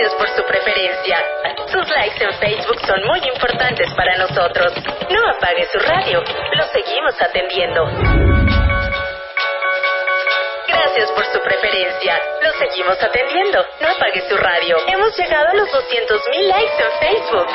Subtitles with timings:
[0.00, 1.18] Gracias por su preferencia.
[1.70, 4.72] Sus likes en Facebook son muy importantes para nosotros.
[5.10, 6.24] No apague su radio.
[6.54, 7.84] Lo seguimos atendiendo.
[10.68, 12.18] Gracias por su preferencia.
[12.40, 13.62] Lo seguimos atendiendo.
[13.80, 14.78] No apague su radio.
[14.86, 17.48] Hemos llegado a los 200.000 likes en Facebook.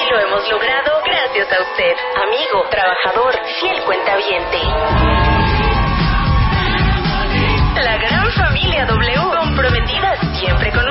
[0.00, 4.58] Y lo hemos logrado gracias a usted, amigo, trabajador, fiel cuentaviente.
[7.82, 10.85] La gran familia W, comprometida siempre con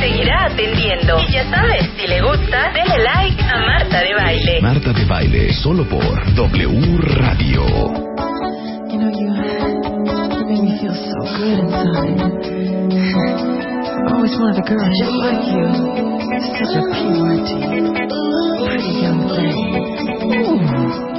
[0.00, 1.20] seguirá atendiendo.
[1.28, 4.60] Y ya sabes, si le gusta, dele like a Marta de Baile.
[4.62, 7.64] Marta de Baile, solo por W Radio.
[8.90, 12.40] You know, you, you make me feel so good inside.
[14.08, 15.66] I always wanted a girl just like you.
[16.40, 17.58] Such a purity.
[18.66, 19.56] Pretty young thing.
[20.28, 21.09] Where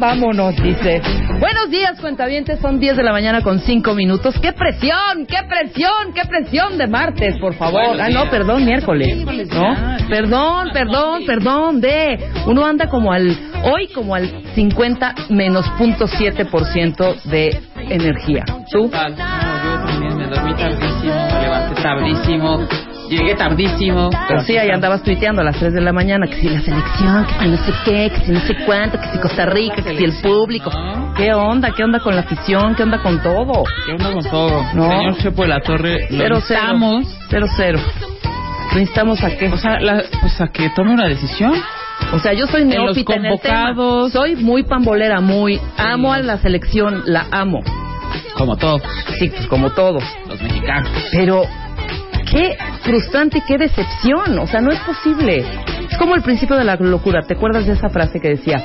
[0.00, 1.00] vámonos, dice.
[1.38, 2.58] Buenos días, cuentavientes.
[2.60, 4.34] Son 10 de la mañana con 5 minutos.
[4.40, 5.26] ¡Qué presión!
[5.28, 6.12] ¡Qué presión!
[6.14, 8.00] ¡Qué presión de martes, por favor!
[8.00, 9.24] Ah, no, perdón, miércoles.
[9.52, 9.76] ¿No?
[10.08, 11.80] Perdón, perdón, perdón.
[11.80, 12.18] De.
[12.46, 13.36] Uno anda como al.
[13.62, 18.44] Hoy como al 50 menos punto 7% de energía.
[18.72, 18.84] ¿Tú?
[18.84, 19.14] Total.
[19.16, 22.68] No, yo también me dormí tardísimo, me levanté tardísimo,
[23.10, 24.08] llegué tardísimo.
[24.28, 27.26] Pero sí, ahí andabas tuiteando a las 3 de la mañana que si la selección,
[27.26, 29.96] que si no sé qué, que si no sé cuánto, que si Costa Rica, que
[29.96, 30.70] si el público.
[30.70, 31.12] No.
[31.14, 31.72] ¿Qué onda?
[31.76, 32.74] ¿Qué onda con la afición?
[32.74, 33.64] ¿Qué onda con todo?
[33.86, 34.64] ¿Qué onda con todo?
[34.74, 34.88] No.
[34.88, 36.60] Señor Chepo de la Torre, lo Cero, cero.
[36.62, 37.78] instamos, Cero, cero.
[38.72, 39.48] ¿Lo instamos a qué?
[39.48, 41.52] o sea, la- pues a que tome una decisión.
[42.12, 43.72] O sea, yo soy En los neófita en el tema.
[43.74, 44.12] convocados.
[44.12, 45.60] Soy muy pambolera, muy...
[45.76, 47.60] Amo a la selección, la amo.
[48.34, 48.80] Como todos
[49.18, 50.02] Sí, pues como todos.
[50.28, 50.88] los mexicanos.
[51.12, 51.42] Pero
[52.30, 54.38] qué frustrante y qué decepción.
[54.38, 55.44] O sea, no es posible.
[55.90, 57.22] Es como el principio de la locura.
[57.26, 58.62] ¿Te acuerdas de esa frase que decía?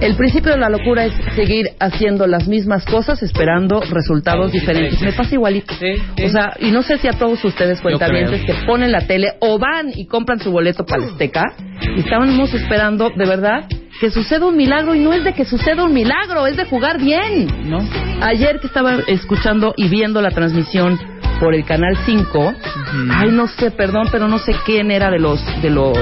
[0.00, 5.00] El principio de la locura es seguir haciendo las mismas cosas esperando resultados diferentes.
[5.00, 5.72] Me pasa igualito.
[5.74, 6.24] Sí, sí.
[6.24, 9.60] O sea, y no sé si a todos ustedes cuentavientes que ponen la tele o
[9.60, 11.54] van y compran su boleto para el Azteca
[11.96, 13.68] y estábamos esperando, de verdad,
[14.00, 16.98] que suceda un milagro y no es de que suceda un milagro, es de jugar
[16.98, 17.46] bien.
[17.70, 17.78] ¿No?
[18.22, 20.98] Ayer que estaba escuchando y viendo la transmisión
[21.42, 22.54] por el canal 5,
[23.16, 25.98] ay no sé, perdón, pero no sé quién era de los de los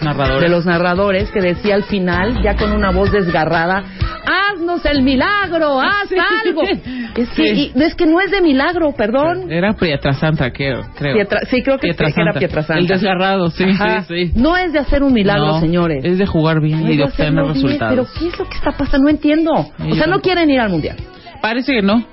[0.00, 0.40] Narrador.
[0.40, 3.82] de los narradores que decía al final ya con una voz desgarrada,
[4.24, 6.08] "Haznos el milagro, haz
[6.44, 6.62] algo."
[7.18, 7.72] Es que Sí.
[7.74, 9.50] y- es que no es de milagro, perdón.
[9.50, 10.82] Era Pietrasanta, creo.
[10.96, 11.14] creo.
[11.16, 12.38] Pietra- sí, creo que, que era Pietrasanta.
[12.38, 12.78] Pietrasanta.
[12.80, 14.02] El desgarrado, sí, Ajá.
[14.02, 14.32] sí, sí.
[14.36, 16.04] No es de hacer un milagro, No, señores.
[16.04, 17.90] Es de jugar bien No y de obtener bien, resultados.
[17.90, 19.06] Pero ¿qué es lo que está pasando?
[19.06, 19.50] No entiendo.
[19.52, 20.96] O sea, no quieren ir al mundial.
[21.42, 22.04] Parece que no.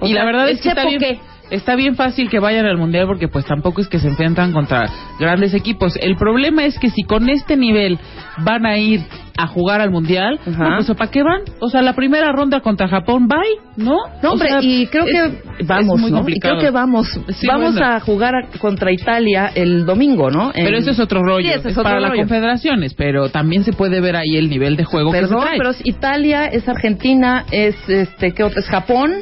[0.00, 1.20] O y sea, la verdad ¿el es que está bien, qué?
[1.50, 4.86] Está bien fácil que vayan al mundial porque pues tampoco es que se enfrentan contra
[5.18, 5.94] grandes equipos.
[6.00, 7.98] El problema es que si con este nivel
[8.38, 9.00] van a ir
[9.40, 11.42] a jugar al mundial, no, pues ¿para qué van?
[11.60, 13.38] O sea, la primera ronda contra Japón, bye,
[13.76, 13.96] ¿no?
[14.20, 16.16] No, O hombre, sea, y creo es- que es vamos, muy ¿no?
[16.16, 16.54] Y complicado.
[16.58, 17.06] creo que vamos.
[17.28, 17.86] Sí, vamos bueno.
[17.86, 20.50] a jugar contra Italia el domingo, ¿no?
[20.52, 21.46] En- Pero eso es otro rollo.
[21.46, 24.74] Sí, es es otro para las confederaciones, pero también se puede ver ahí el nivel
[24.76, 25.58] de juego que Perdón, se trae.
[25.58, 28.58] pero es Italia, es Argentina, es este, ¿qué otro?
[28.58, 29.12] Es Japón.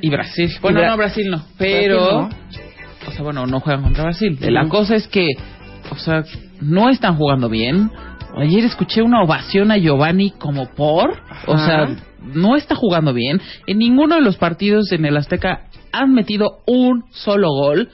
[0.00, 0.50] Y Brasil.
[0.60, 1.44] Bueno, Bra- no, Brasil no.
[1.58, 2.28] Pero.
[2.28, 2.60] Brasil
[3.06, 4.38] O sea, bueno, no juegan contra Brasil.
[4.40, 5.28] La cosa es que,
[5.90, 6.24] o sea,
[6.60, 7.90] no están jugando bien.
[8.36, 11.20] Ayer escuché una ovación a Giovanni como por.
[11.46, 11.88] O sea,
[12.20, 13.40] no está jugando bien.
[13.66, 17.90] En ninguno de los partidos en el Azteca han metido un solo gol.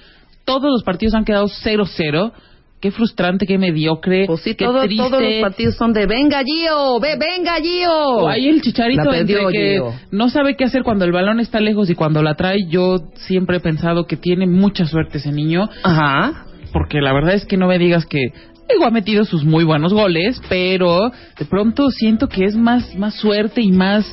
[0.46, 2.32] Todos los partidos han quedado 0-0.
[2.80, 4.24] Qué frustrante, qué mediocre.
[4.26, 5.04] Pues sí, qué todo- triste.
[5.06, 8.26] todos los partidos son de venga Gio, ve, venga Gio.
[8.28, 9.92] Ahí el chicharito La perdió entre que Gio.
[10.10, 12.56] no sabe qué hacer cuando el balón está lejos y cuando la trae.
[12.70, 16.46] Yo siempre he pensado que tiene mucha suerte ese niño, Ajá.
[16.72, 18.32] porque la verdad es que no me digas que
[18.72, 23.14] digo, ha metido sus muy buenos goles, pero de pronto siento que es más más
[23.16, 24.06] suerte y más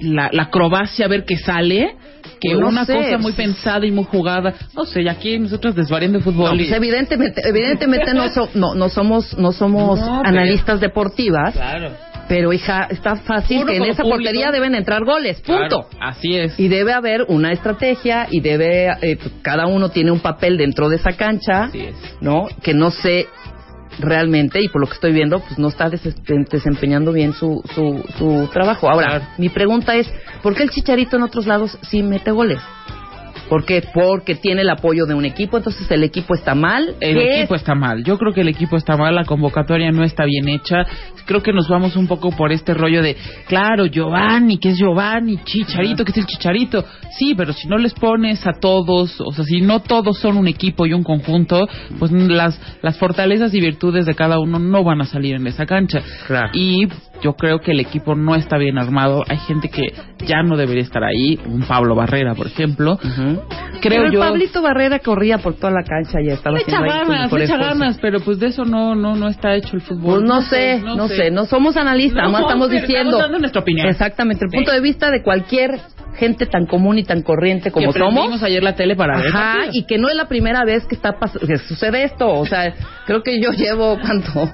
[0.00, 1.96] la, la acrobacia a ver qué sale
[2.40, 4.54] que No una sé, cosa muy pues- pensada y muy jugada.
[4.74, 6.48] No sé, y aquí nosotros desvariando de fútbol.
[6.50, 11.52] No, y- pues evidentemente, evidentemente no, so- no, no somos, no somos pero- analistas deportivas,
[11.52, 11.90] Claro.
[12.28, 15.88] pero hija, está fácil que en esa público- portería deben entrar goles, punto.
[15.88, 16.58] Claro, así es.
[16.58, 20.88] Y debe haber una estrategia y debe, eh, pues, cada uno tiene un papel dentro
[20.88, 21.94] de esa cancha, Así es.
[22.22, 22.48] ¿no?
[22.62, 23.26] Que no sé
[24.00, 26.14] realmente, y por lo que estoy viendo, pues no está des-
[26.50, 28.88] desempeñando bien su, su, su trabajo.
[28.90, 30.10] Ahora, mi pregunta es,
[30.42, 32.58] ¿por qué el Chicharito en otros lados sí mete goles?
[33.50, 33.82] ¿Por qué?
[33.92, 36.94] Porque tiene el apoyo de un equipo, entonces el equipo está mal.
[37.00, 37.62] El ¿Qué equipo es?
[37.62, 38.04] está mal.
[38.04, 40.86] Yo creo que el equipo está mal, la convocatoria no está bien hecha.
[41.26, 43.16] Creo que nos vamos un poco por este rollo de,
[43.48, 46.84] claro, Giovanni, que es Giovanni, Chicharito, que es el Chicharito.
[47.18, 50.46] Sí, pero si no les pones a todos, o sea, si no todos son un
[50.46, 51.68] equipo y un conjunto,
[51.98, 55.66] pues las, las fortalezas y virtudes de cada uno no van a salir en esa
[55.66, 56.00] cancha.
[56.28, 56.50] Claro.
[56.52, 56.86] Y
[57.22, 59.24] yo creo que el equipo no está bien armado.
[59.28, 59.92] Hay gente que
[60.24, 62.94] ya no debería estar ahí, un Pablo Barrera, por ejemplo.
[62.94, 63.39] Ujú.
[63.80, 64.20] Creo Pero yo.
[64.20, 68.38] Pablito Barrera corría por toda la cancha y estaba haciendo ganas, echa ganas, pero pues
[68.38, 70.16] de eso no, no, no está hecho el fútbol.
[70.20, 71.30] Pues no, sé, no, sé.
[71.30, 73.10] no somos analistas, No, no estamos diciendo.
[73.10, 73.88] estamos dando nuestra opinión.
[73.88, 74.56] Exactamente, el Sí.
[74.58, 75.80] punto de vista de cualquier
[76.16, 78.42] gente tan común y tan corriente como somos.
[78.42, 79.70] ayer la tele para ver Ajá, partido.
[79.72, 81.14] y que no es la primera vez que está
[81.46, 82.74] que sucede esto, o sea,
[83.06, 84.50] creo que yo llevo cuánto,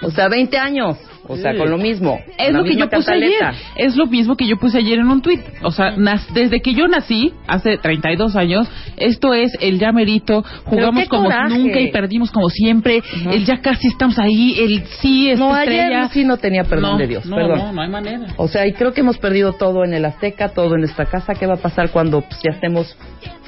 [0.00, 0.96] o sea, 20 años,
[1.30, 2.18] o sea, con lo mismo.
[2.38, 3.48] Es lo que yo puse cantaleta.
[3.50, 3.60] ayer.
[3.76, 5.40] Es lo mismo que yo puse ayer en un tuit.
[5.62, 5.94] O sea,
[6.34, 10.42] desde que yo nací, hace 32 años, esto es el ya merito.
[10.64, 11.56] Jugamos como coraje.
[11.58, 13.02] nunca y perdimos como siempre.
[13.30, 14.56] El ya casi estamos ahí.
[14.58, 16.08] El sí es No, ayer estrella.
[16.08, 17.58] sí no tenía perdón No, de Dios, no, perdón.
[17.58, 18.26] No, no hay manera.
[18.36, 21.34] O sea, y creo que hemos perdido todo en el Azteca, todo en nuestra casa.
[21.34, 22.96] ¿Qué va a pasar cuando pues, ya estemos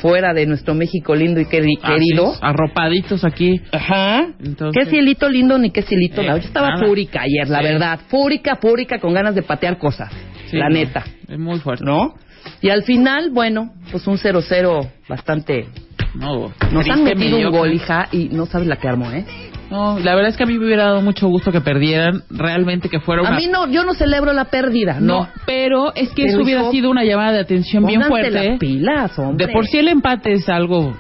[0.03, 2.35] fuera de nuestro México lindo y querido?
[2.43, 3.61] arropaditos aquí.
[3.73, 4.27] Ajá.
[4.45, 6.21] Entonces- ¿Qué cielito lindo ni qué cielito?
[6.21, 6.27] Eh.
[6.27, 6.85] Yo estaba nada.
[6.87, 7.65] fúrica ayer, la Sí.
[7.65, 8.01] verdad.
[8.09, 10.13] Fúrica, fúrica, con ganas de patear cosas.
[10.51, 11.05] Sí, la no, neta.
[11.29, 11.85] Es muy fuerte.
[11.85, 12.15] ¿No?
[12.61, 15.67] Y al final, bueno, pues un 0-0 bastante...
[16.15, 19.25] No, Nos han metido un gol, hija, y no sabes la que armó, ¿eh?
[19.73, 22.89] No, la verdad es que a mí me hubiera dado mucho gusto que perdieran, realmente
[22.89, 23.37] que fuera A una...
[23.37, 25.29] mí no, yo no celebro la pérdida, no, no.
[25.47, 28.31] pero es que Pero, eso hubiera hijo, sido una llamada de atención bien fuerte.
[28.31, 29.47] las pilas, hombre.
[29.47, 30.95] De por sí el empate es algo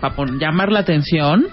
[0.00, 1.46] para llamar la atención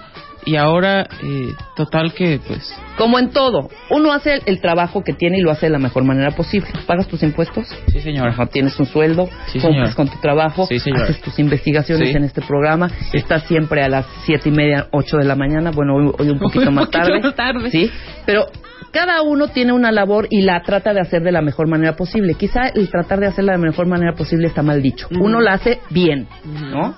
[0.46, 2.74] y ahora, eh, total que pues...
[2.98, 5.80] Como en todo, uno hace el, el trabajo que tiene y lo hace de la
[5.80, 6.68] mejor manera posible.
[6.86, 8.30] Pagas tus impuestos, Sí, señora.
[8.32, 9.94] Ajá, tienes un sueldo, Sí, cumples señora.
[9.96, 12.16] con tu trabajo, Sí, haces tus investigaciones Sí.
[12.18, 15.96] en este programa, estás siempre a las siete y media, ocho de la mañana, bueno,
[15.96, 17.72] hoy, hoy un poquito Un más poquito tarde, más tarde.
[17.72, 17.90] sí,
[18.26, 18.46] pero
[18.92, 22.34] cada uno tiene una labor y la trata de hacer de la mejor manera posible.
[22.34, 25.08] Quizá el tratar de hacerla de la mejor manera posible está mal dicho.
[25.12, 26.28] Uno la hace bien.
[26.46, 26.96] ¿no?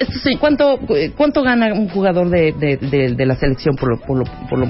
[0.00, 0.80] Esto sí, ¿cuánto,
[1.16, 4.58] ¿Cuánto gana un jugador de, de, de- de la selección por lo, por lo, por
[4.58, 4.66] lo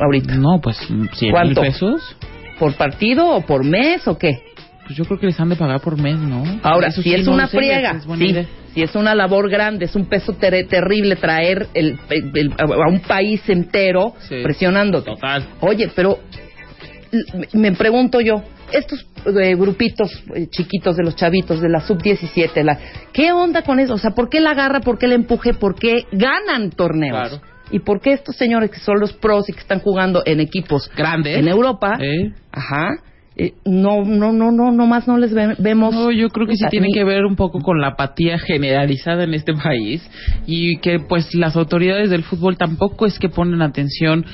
[0.00, 0.34] ahorita?
[0.34, 2.16] No, pues 100 mil pesos.
[2.58, 4.42] ¿Por partido o por mes o qué?
[4.84, 6.42] Pues yo creo que les han de pagar por mes, ¿no?
[6.64, 9.84] Ahora, Eso si sí, es no una friega, es sí, si es una labor grande,
[9.84, 14.36] es un peso ter- terrible traer el, el- el- a un país entero Sí.
[14.42, 15.12] presionándote.
[15.12, 15.44] Total.
[15.60, 16.18] Oye, pero
[17.52, 18.42] me pregunto yo,
[18.72, 22.78] estos eh, grupitos eh, chiquitos de los chavitos de la sub-17, la,
[23.12, 23.94] ¿qué onda con eso?
[23.94, 27.16] O sea, ¿por qué la agarra, por qué la empuje, por qué ganan torneos?
[27.28, 27.42] Claro.
[27.70, 30.90] ¿Y por qué estos señores que son los pros y que están jugando en equipos
[30.96, 31.36] Grandes.
[31.36, 32.32] en Europa, ¿Eh?
[32.50, 32.96] ajá,
[33.36, 35.94] eh, no, no, no, no, nomás no les ve- vemos.
[35.94, 39.32] No, yo creo que sí tiene que ver un poco con la apatía generalizada en
[39.34, 40.02] este país
[40.46, 44.24] y que pues las autoridades del fútbol tampoco es que ponen atención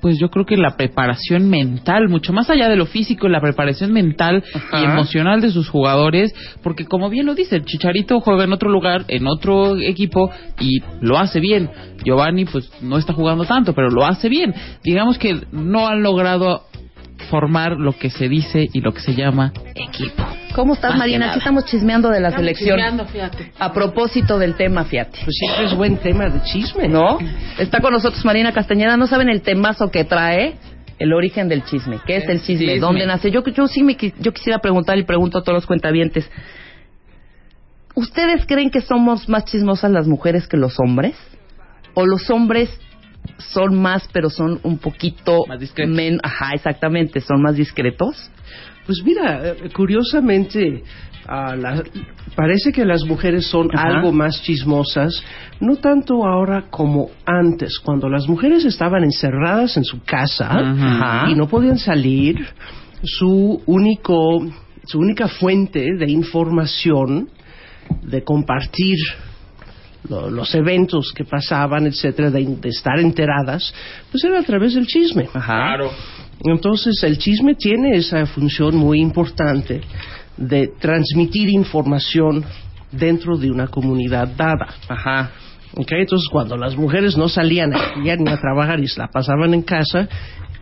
[0.00, 3.92] pues yo creo que la preparación mental, mucho más allá de lo físico, la preparación
[3.92, 4.80] mental Ajá.
[4.80, 8.70] y emocional de sus jugadores, porque como bien lo dice, el Chicharito juega en otro
[8.70, 10.30] lugar, en otro equipo
[10.60, 11.70] y lo hace bien.
[12.04, 14.54] Giovanni pues no está jugando tanto, pero lo hace bien.
[14.84, 16.62] Digamos que no han logrado
[17.30, 20.24] formar lo que se dice y lo que se llama equipo.
[20.54, 21.30] ¿Cómo estás, Más nada.
[21.30, 22.78] Aquí estamos chismeando de la selección.
[23.08, 23.52] fíjate.
[23.58, 25.18] A propósito del tema, fíjate.
[25.24, 26.88] Pues siempre es buen tema de chisme.
[26.88, 27.18] ¿No?
[27.58, 28.96] Está con nosotros Marina Castañeda.
[28.96, 30.56] No saben el temazo que trae
[30.98, 32.00] el origen del chisme.
[32.06, 32.66] ¿Qué es el chisme?
[32.66, 32.80] chisme.
[32.80, 33.30] ¿Dónde nace?
[33.30, 36.28] Yo, yo sí me, yo quisiera preguntar y pregunto a todos los cuentavientes.
[37.94, 41.16] ¿Ustedes creen que somos más chismosas las mujeres que los hombres?
[41.94, 42.70] ¿O los hombres
[43.38, 45.94] son más, pero son un poquito Más discretos.
[45.94, 48.30] men- Ajá, exactamente, son más discretos.
[48.88, 50.82] Pues mira, eh, curiosamente,
[51.26, 51.82] a la-
[52.34, 53.86] parece que las mujeres son Ajá.
[53.98, 55.12] algo más chismosas,
[55.60, 61.26] no tanto ahora como antes, cuando las mujeres estaban encerradas en su casa Ajá.
[61.30, 62.46] y no podían salir,
[63.02, 64.40] su único,
[64.86, 67.28] su única fuente de información,
[68.02, 68.96] de compartir
[70.08, 73.74] lo- los eventos que pasaban, etcétera, de, de estar enteradas,
[74.10, 75.28] pues era a través del chisme.
[75.34, 75.74] Ajá.
[76.44, 79.80] Entonces el chisme tiene esa función muy importante
[80.36, 82.44] de transmitir información
[82.92, 84.68] dentro de una comunidad dada.
[84.88, 85.30] Ajá.
[85.76, 85.92] ¿ok?
[85.92, 89.54] Entonces cuando las mujeres no salían a estudiar ni a trabajar y se la pasaban
[89.54, 90.08] en casa,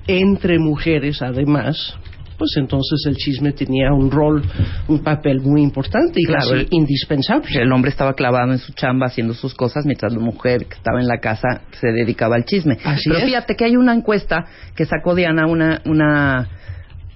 [0.07, 1.95] entre mujeres además,
[2.39, 4.43] pues entonces el chisme tenía un rol,
[4.89, 7.49] un papel muy importante y Claro, casi el- indispensable.
[7.61, 11.01] El hombre estaba clavado en su chamba haciendo sus cosas mientras la mujer que estaba
[11.01, 12.79] en la casa se dedicaba al chisme.
[12.85, 13.25] Así Pero es.
[13.25, 16.49] fíjate que hay una encuesta que sacó Diana, una, una,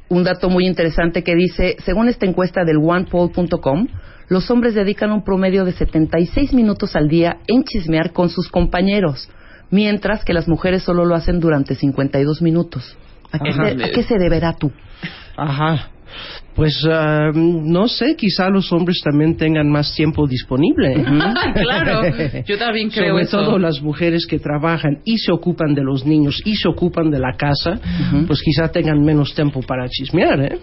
[0.09, 3.87] un dato muy interesante que dice, según esta encuesta del onepoll.com,
[4.29, 9.29] los hombres dedican un promedio de 76 minutos al día en chismear con sus compañeros,
[9.71, 12.97] mientras que las mujeres solo lo hacen durante 52 minutos.
[13.33, 13.69] ¿A qué, Ajá.
[13.77, 14.73] se, a qué se deberá tú?
[15.37, 15.91] Ajá.
[16.55, 20.93] Pues ah, no sé, quizá los hombres también tengan más tiempo disponible.
[20.93, 21.05] ¿eh?
[21.55, 22.03] claro,
[22.45, 23.39] yo también creo Sobre eso.
[23.39, 27.19] todo las mujeres que trabajan y se ocupan de los niños y se ocupan de
[27.19, 27.81] la casa,
[28.27, 30.59] pues quizá tengan menos tiempo para chismear, ¿eh?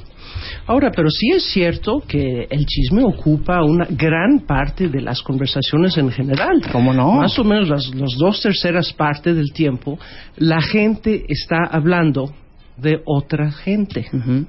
[0.68, 5.98] Ahora, pero sí es cierto que el chisme ocupa una gran parte de las conversaciones
[5.98, 6.62] en general.
[6.72, 7.14] ¿Cómo no?
[7.14, 9.98] Más o menos las, las dos terceras partes del tiempo,
[10.36, 12.34] la gente está hablando
[12.78, 14.06] de otra gente.
[14.14, 14.46] Ujú.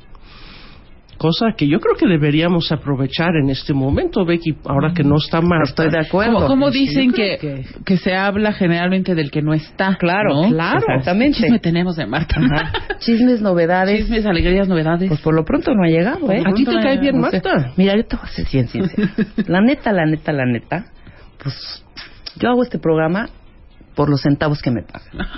[1.18, 5.40] Cosa que yo creo que deberíamos aprovechar en este momento, Becky, ahora que no está
[5.40, 5.70] Marta.
[5.70, 6.46] Estoy de acuerdo.
[6.70, 9.96] Sí, dicen creo que, que se habla generalmente del que no está.
[9.96, 10.48] Claro, ¿no?
[10.48, 10.78] claro.
[10.78, 11.38] Exactamente.
[11.38, 12.36] ¿Qué chisme tenemos de Marta?
[13.00, 13.98] Chismes, novedades.
[14.02, 15.08] Chismes, alegrías, novedades.
[15.08, 16.40] Pues por lo pronto no ha llegado, ¿eh?
[16.46, 17.42] ¿A ti te cae bien No sé.
[17.42, 17.72] Marta?
[17.76, 19.10] Mira, yo te voy a ser bien sincera.
[19.48, 20.84] La neta, la neta, la neta,
[21.42, 21.84] pues
[22.38, 23.28] yo hago este programa
[23.96, 25.08] por los centavos que me pagan.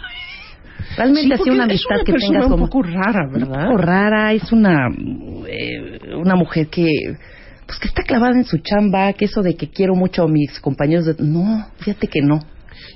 [0.97, 3.33] Realmente Sí, así una es amistad una que persona tengas un como poco rara, un
[3.33, 3.65] ¿verdad?
[3.67, 4.89] poco rara, es una
[5.49, 6.87] eh, una mujer que
[7.67, 10.59] pues que está clavada en su chamba, que eso de que quiero mucho a mis
[10.61, 12.41] compañeros de no, fíjate que no.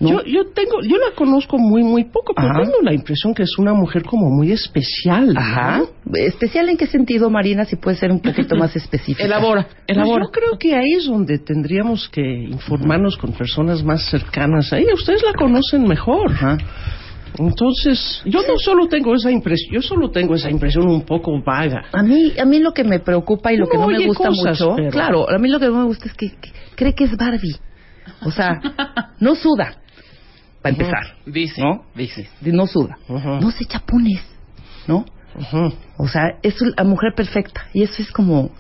[0.00, 0.08] no.
[0.08, 2.62] Yo, yo tengo, yo la conozco muy, muy poco, pero Ajá.
[2.64, 5.32] tengo la impresión que es una mujer como muy especial.
[5.32, 5.38] ¿no?
[5.38, 5.82] Ajá.
[6.14, 7.64] ¿Especial en qué sentido, Marina?
[7.64, 9.22] Si puede ser un poquito más específica.
[9.22, 10.24] Elabora, Pues elabora.
[10.24, 14.94] yo creo que ahí es donde tendríamos que informarnos con personas más cercanas a ella.
[14.94, 16.32] Ustedes la conocen mejor.
[16.32, 16.58] Ajá.
[17.38, 21.84] Entonces, yo no solo tengo esa impresión, yo solo tengo esa impresión un poco vaga.
[21.92, 24.60] A mí, a mí lo que me preocupa y lo que no me gusta cosas,
[24.60, 27.04] mucho, pero- claro, a mí lo que no me gusta es que, que cree que
[27.04, 27.56] es Barbie.
[28.24, 28.60] O sea,
[29.18, 29.76] no suda,
[30.62, 31.16] para empezar.
[31.26, 31.84] Dice, ¿No?
[31.94, 32.28] dice.
[32.42, 32.98] No suda.
[33.08, 34.22] No se echa punes,
[34.86, 35.04] ¿no?
[35.98, 37.66] O sea, es la mujer perfecta.
[37.72, 38.50] Y eso es como,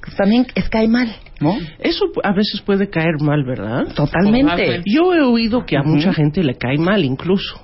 [0.00, 1.56] pues, también es cae mal, ¿no?
[1.80, 3.88] Eso a veces puede caer mal, ¿verdad?
[3.94, 4.42] Totalmente.
[4.42, 4.82] Totalmente.
[4.86, 7.60] Yo he oído que a mucha gente le cae mal incluso.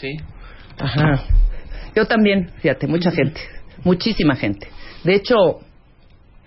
[0.00, 0.16] Sí.
[0.78, 1.22] Ajá.
[1.94, 3.40] Yo también, fíjate, mucha gente,
[3.84, 4.68] muchísima gente.
[5.04, 5.34] De hecho,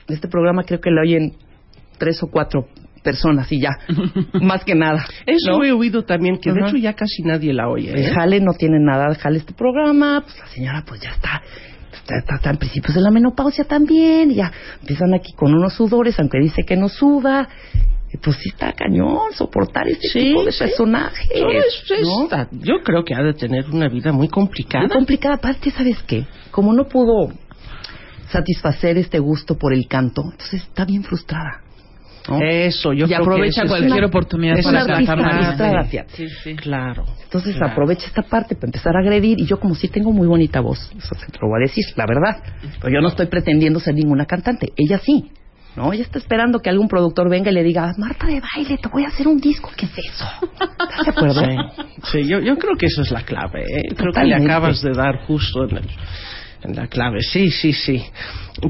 [0.08, 1.34] este programa creo que lo oyen
[1.98, 2.68] tres o cuatro
[3.04, 3.72] personas y ya,
[4.42, 5.06] más que nada.
[5.26, 5.64] Eso ¿no?
[5.64, 7.92] he oído también, que de hecho ya casi nadie la oye.
[7.96, 8.12] ¿eh?
[8.14, 11.42] jale no tiene nada jale este programa, pues la señora pues ya está,
[11.94, 14.52] está, está- está en principios de la menopausia también, y ya
[14.82, 19.32] empiezan aquí con unos sudores, aunque dice que no suda, y pues sí está cañón
[19.34, 20.60] soportar este Sí, tipo de sí.
[20.60, 21.30] personajes.
[21.42, 22.24] No, es- es- ¿no?
[22.24, 24.86] está- yo creo que ha de tener una vida muy complicada.
[24.88, 26.26] Muy complicada, aparte, ¿sabes qué?
[26.52, 27.30] Como no pudo
[28.32, 31.62] satisfacer este gusto por el canto, entonces está bien frustrada.
[32.28, 32.38] ¿no?
[32.44, 35.88] Eso, yo y creo aprovecha que ese es- cualquier una- oportunidad es para cantar.
[36.14, 36.56] Sí, sí.
[36.58, 37.06] Claro.
[37.24, 37.72] Entonces Claro.
[37.72, 40.92] aprovecha esta parte para empezar a agredir y yo como sí tengo muy bonita voz,
[40.96, 42.44] eso te lo voy a decir, la verdad.
[42.82, 45.32] Pero yo no estoy pretendiendo ser ninguna cantante, ella sí.
[45.80, 48.90] No, ella está esperando que algún productor venga y le diga, Marta de baile, te
[48.90, 50.26] voy a hacer un disco, ¿qué es eso?
[50.52, 51.42] ¿Estás de acuerdo?
[51.42, 51.56] Sí,
[52.12, 53.62] sí, yo, yo creo que esa es la clave.
[53.64, 53.96] ¿eh?
[53.96, 55.90] Creo que le acabas de dar justo en, el-
[56.64, 57.22] en la clave.
[57.22, 58.04] Sí, sí, sí.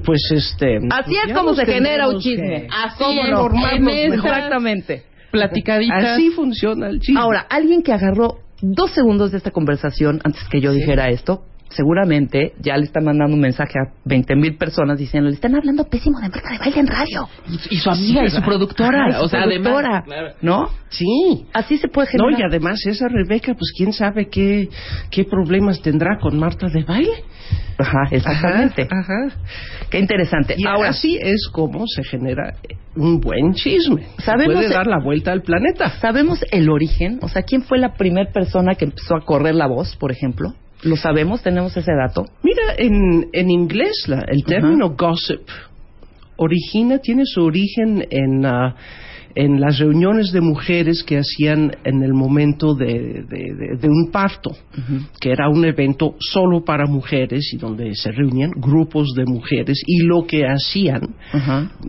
[0.05, 0.77] Pues este.
[0.91, 2.61] Así es como se genera un chisme.
[2.61, 3.49] que- Así ¿Cómo es, no?
[3.71, 5.03] en esta- Exactamente.
[5.31, 6.03] Platicaditas.
[6.13, 7.19] Así funciona el chisme.
[7.19, 12.53] Ahora, alguien que agarró dos segundos de esta conversación antes que yo dijera esto, seguramente
[12.59, 16.19] ya le está mandando un mensaje a 20 mil personas diciendo, le están hablando pésimo
[16.19, 17.29] de Marta de baile en radio.
[17.69, 18.99] Y su amiga y su productora.
[19.07, 20.03] Ajá, y su o sea, productora, además.
[20.05, 20.33] claro.
[20.41, 20.69] ¿no?
[20.89, 21.45] Sí.
[21.53, 22.39] Así se puede No, generar.
[22.39, 24.69] y además esa Rebeca, pues quién sabe qué,
[25.11, 27.23] qué problemas tendrá con Marta de baile.
[27.77, 28.87] Ajá, exactamente.
[28.91, 29.35] Ajá, ajá.
[29.89, 30.55] Qué interesante.
[30.57, 32.55] Y Ahora, así es como se genera
[32.95, 34.07] un buen chisme.
[34.17, 35.89] Sabemos Puede de- dar la vuelta al planeta.
[36.01, 37.19] ¿sabemos el origen?
[37.21, 40.53] O sea, ¿quién fue la primera persona que empezó a correr la voz, por ejemplo?
[40.83, 41.41] ¿Lo sabemos?
[41.41, 42.25] ¿Tenemos ese dato?
[42.43, 45.41] Mira, en, en inglés la- el término gossip
[46.37, 48.75] origina, tiene su origen en, ah,
[49.35, 54.09] en las reuniones de mujeres que hacían en el momento de, de- de- de un
[54.11, 54.51] parto,
[55.19, 60.03] que era un evento solo para mujeres y donde se reunían grupos de mujeres y
[60.03, 61.01] lo que hacían,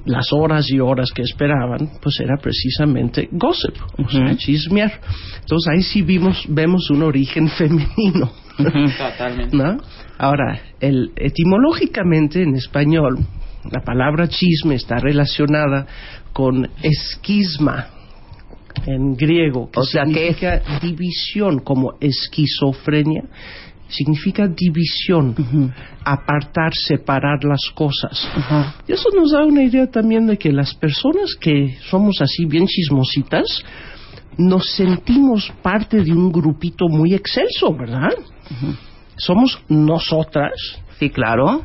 [0.04, 4.36] las horas y horas que esperaban, pues era precisamente gossip, o sea, Ujú.
[4.36, 5.00] chismear.
[5.40, 8.30] Entonces ahí sí vimos, vemos un origen femenino.
[8.98, 9.56] Totalmente.
[9.56, 9.78] ¿no?
[10.18, 13.18] Ahora, el, etimológicamente en español,
[13.70, 15.86] la palabra chisme está relacionada
[16.32, 17.88] con esquisma
[18.86, 23.24] en griego, que O sea, que significa división, como esquizofrenia.
[23.88, 25.34] Significa división,
[26.04, 28.24] apartar, separar las cosas.
[28.86, 32.66] Y eso nos da una idea también de que las personas que somos así bien
[32.68, 33.64] chismositas,
[34.38, 38.10] nos sentimos parte de un grupito muy excelso, ¿verdad?
[39.16, 40.52] Somos nosotras
[40.98, 41.62] Sí, claro.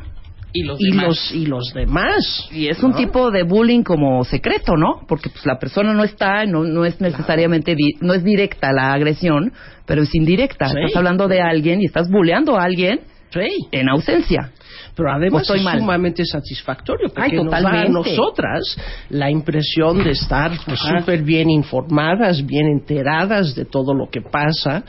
[0.52, 1.04] Y los y demás.
[1.06, 2.48] los, y los demás.
[2.50, 5.02] Y es un tipo de bullying como secreto, ¿no?
[5.06, 8.94] Porque pues la persona no está, no, no es necesariamente, di- no es directa la
[8.94, 9.52] agresión,
[9.84, 10.68] pero es indirecta.
[10.70, 10.76] Sí.
[10.78, 13.00] Estás hablando de alguien y estás bulleando a alguien
[13.30, 13.46] Sí.
[13.72, 14.52] en ausencia.
[14.96, 15.78] Pero ¿O además estoy es mal?
[15.78, 18.76] sumamente satisfactorio porque Ay, nos da a nosotras
[19.10, 24.82] la impresión de estar pues, súper bien informadas, bien enteradas de todo lo que pasa.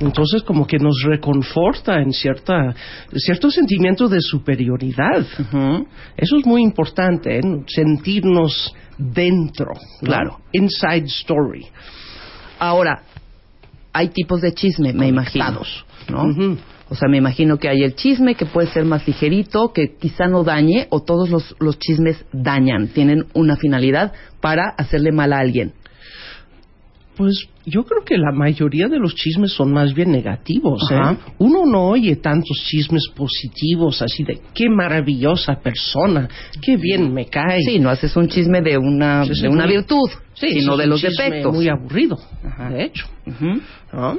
[0.00, 2.74] Entonces como que nos reconforta en cierta,
[3.14, 5.24] cierto sentimiento de superioridad.
[6.16, 7.42] Eso es muy importante, ¿eh?
[7.68, 9.72] sentirnos dentro.
[10.00, 10.40] Claro.
[10.52, 11.66] Inside story.
[12.58, 13.02] Ahora,
[13.92, 15.62] hay tipos de chisme, me imagino.
[16.08, 16.56] ¿no?
[16.92, 20.26] O sea, me imagino que hay el chisme que puede ser más ligerito, que quizá
[20.26, 25.38] no dañe, o todos los, los chismes dañan, tienen una finalidad para hacerle mal a
[25.38, 25.72] alguien.
[27.16, 30.82] Pues yo creo que la mayoría de los chismes son más bien negativos.
[30.90, 31.16] ¿eh?
[31.38, 36.28] Uno no oye tantos chismes positivos así de qué maravillosa persona,
[36.60, 37.60] qué bien me cae.
[37.62, 41.00] Sí, no haces un chisme de una, de una muy- virtud, Sí, sino de los
[41.00, 41.54] defectos.
[41.54, 42.68] Muy aburrido, Ajá.
[42.68, 43.06] de hecho.
[43.94, 44.18] ¿no?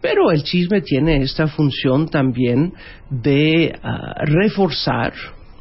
[0.00, 2.72] Pero el chisme tiene esta función también
[3.10, 5.12] de ah, reforzar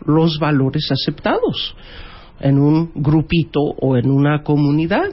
[0.06, 1.76] los valores aceptados
[2.40, 5.12] en un grupito o en una comunidad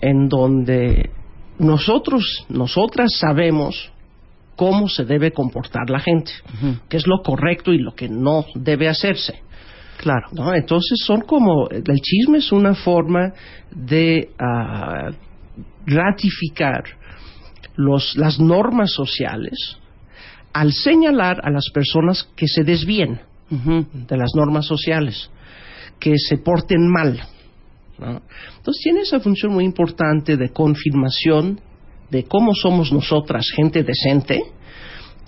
[0.00, 1.10] en donde
[1.58, 3.90] nosotros, nosotras sabemos
[4.56, 6.30] cómo se debe comportar la gente,
[6.88, 9.40] qué es lo correcto y lo que no debe hacerse.
[9.96, 10.28] Claro.
[10.32, 10.54] ¿no?
[10.54, 13.32] Entonces son como, el chisme es una forma
[13.70, 15.10] de ah,
[15.86, 16.84] ratificar
[17.76, 19.78] los, las normas sociales
[20.52, 25.30] al señalar a las personas que se desvíen de las normas sociales,
[25.98, 27.20] que se porten mal.
[27.98, 31.60] Entonces tiene esa función muy importante de confirmación
[32.10, 34.40] de cómo somos nosotras, gente decente,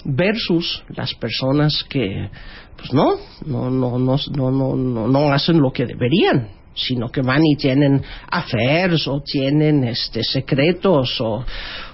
[0.04, 2.30] versus las personas que,
[2.76, 7.44] pues no, no, no, no, no, no, no hacen lo que deberían sino que van
[7.44, 11.44] y tienen affairs o tienen este secretos o,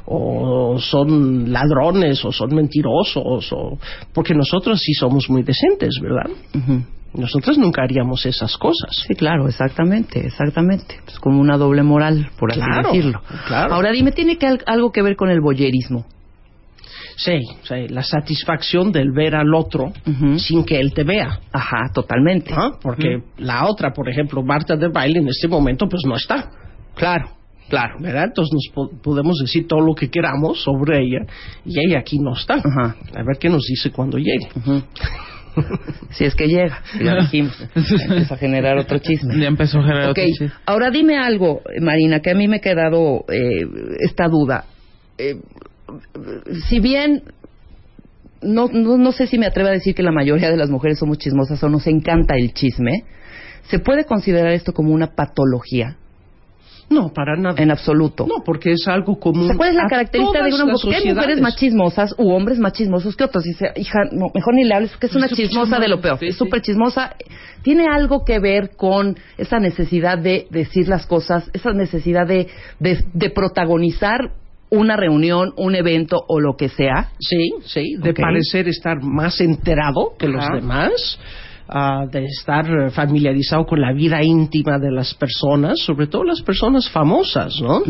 [0.07, 3.79] o son ladrones o son mentirosos o
[4.13, 6.29] porque nosotros sí somos muy decentes, ¿verdad?
[7.15, 8.89] Nosotros nunca haríamos esas cosas.
[9.07, 10.99] Sí, claro, exactamente, exactamente.
[11.07, 13.21] Es como una doble moral, por así Claro, decirlo.
[13.47, 13.75] claro.
[13.75, 16.07] Ahora dime, ¿tiene que al- algo que ver con el boyerismo?
[17.25, 19.93] Sí, sí, la satisfacción del ver al otro
[20.39, 21.39] sin que él te vea.
[21.53, 22.53] Ajá, totalmente.
[22.83, 26.51] Porque la otra, por ejemplo, Marta de baile en este momento pues no está.
[26.95, 27.29] Claro,
[27.69, 27.95] claro.
[28.01, 28.25] ¿verdad?
[28.25, 31.27] Entonces nos po- podemos decir todo lo que queramos sobre ella
[31.65, 32.55] y ella aquí no está.
[32.55, 32.97] Ajá.
[33.15, 34.49] A ver qué nos dice cuando llegue.
[36.13, 37.55] Si es que llega, ya dijimos.
[37.75, 39.39] Empieza a generar otro chisme.
[39.39, 40.51] Ya empezó a generar otro chisme.
[40.65, 43.67] ahora dime algo, Marina, que a mí me ha quedado eh,
[44.01, 44.65] esta duda.
[45.19, 45.37] Eh,
[46.69, 47.23] si bien
[48.43, 50.99] no, no, no sé si me atrevo a decir que la mayoría de las mujeres
[50.99, 53.05] somos chismosas o nos encanta el chisme,
[53.65, 55.97] ¿se puede considerar esto como una patología?
[56.91, 57.63] No, para nada.
[57.63, 58.27] En absoluto.
[58.27, 59.45] No, porque es algo común.
[59.45, 60.95] O sea, ¿Cuál es la característica de una mujer?
[60.95, 63.45] Hay mujeres más chismosas u hombres más chismosos que otros.
[63.45, 66.19] Dice, hija, no, mejor ni le hables porque es una chismosa de lo peor.
[66.19, 67.15] sí, es súper chismosa.
[67.63, 73.05] Tiene algo que ver con esa necesidad de decir las cosas, esa necesidad de, de,
[73.15, 74.33] de protagonizar
[74.73, 77.11] una reunión, un evento o lo que sea.
[77.21, 81.19] Sí, sí, de parecer estar más enterado que los demás,
[81.69, 86.41] ah, de estar eh, familiarizado con la vida íntima de las personas, sobre todo las
[86.41, 87.83] personas famosas, ¿no?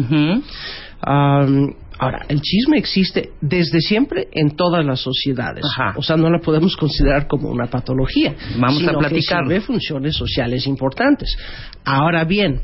[1.99, 5.65] Ahora, el chisme existe desde siempre en todas las sociedades.
[5.65, 5.95] Ajá.
[5.97, 8.35] O sea, no la podemos considerar como una patología.
[8.59, 9.51] Vamos a sino que platicarlo.
[9.51, 11.37] sirve funciones sociales importantes.
[11.85, 12.61] Ahora bien,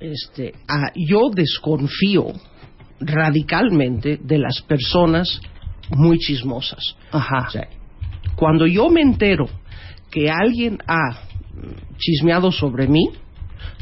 [0.00, 2.32] este, ah, yo desconfío
[3.00, 5.40] radicalmente de las personas
[5.90, 6.96] muy chismosas.
[7.10, 7.46] Ajá.
[7.48, 7.68] O sea,
[8.36, 9.48] cuando yo me entero
[10.10, 11.22] que alguien ha
[11.98, 13.10] chismeado sobre mí,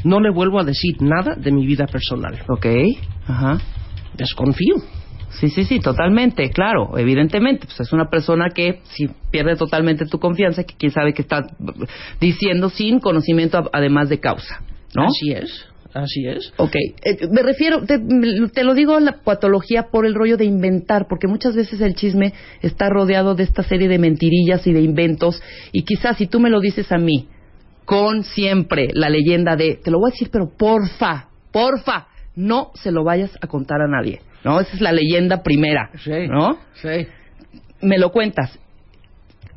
[0.03, 2.39] no le vuelvo a decir nada de mi vida personal.
[2.47, 2.65] Ok.
[3.27, 3.59] Ajá.
[4.15, 4.75] Desconfío.
[5.31, 7.67] Sí, sí, sí, totalmente, claro, evidentemente.
[7.67, 11.45] Pues es una persona que si pierde totalmente tu confianza, que quién sabe qué está
[12.19, 14.61] diciendo sin conocimiento además de causa,
[14.95, 15.03] ¿no?
[15.03, 16.53] Así es, Así es.
[16.57, 17.99] Ok, eh, me refiero, te,
[18.53, 22.33] te lo digo la patología por el rollo de inventar, porque muchas veces el chisme
[22.61, 26.49] está rodeado de esta serie de mentirillas y de inventos, y quizás si tú me
[26.51, 27.27] lo dices a mí,
[27.85, 32.91] con siempre la leyenda de, te lo voy a decir, pero porfa, porfa, no se
[32.91, 34.59] lo vayas a contar a nadie, ¿no?
[34.59, 36.27] Esa es la leyenda primera, Sí.
[36.27, 36.59] ¿no?
[36.75, 37.07] Sí.
[37.81, 38.59] me lo cuentas.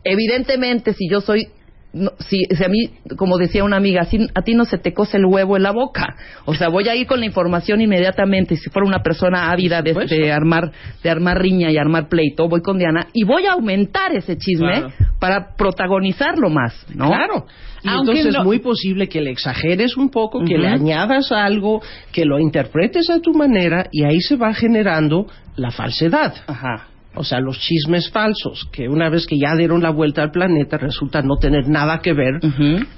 [0.04, 1.48] Evidentemente, si yo soy,
[1.92, 4.94] no, si, si a mí, como decía una amiga, si a ti no se te
[4.94, 6.16] cose el huevo en la boca.
[6.46, 8.56] O sea, voy a ir con la información inmediatamente.
[8.56, 12.78] Si fuera una persona ávida de, armar, de armar riña y armar pleito, voy con
[12.78, 14.92] Diana y voy a aumentar ese chisme Claro.
[15.18, 17.08] para protagonizarlo más, ¿no?
[17.08, 17.46] Claro.
[17.82, 21.82] Y Aunque entonces es muy posible que le exageres un poco, que le añadas algo,
[22.12, 25.26] que lo interpretes a tu manera y ahí se va generando
[25.56, 26.34] la falsedad.
[26.46, 26.91] Ajá.
[27.14, 30.78] O sea, los chismes falsos, que una vez que ya dieron la vuelta al planeta
[30.78, 32.40] resulta no tener nada que ver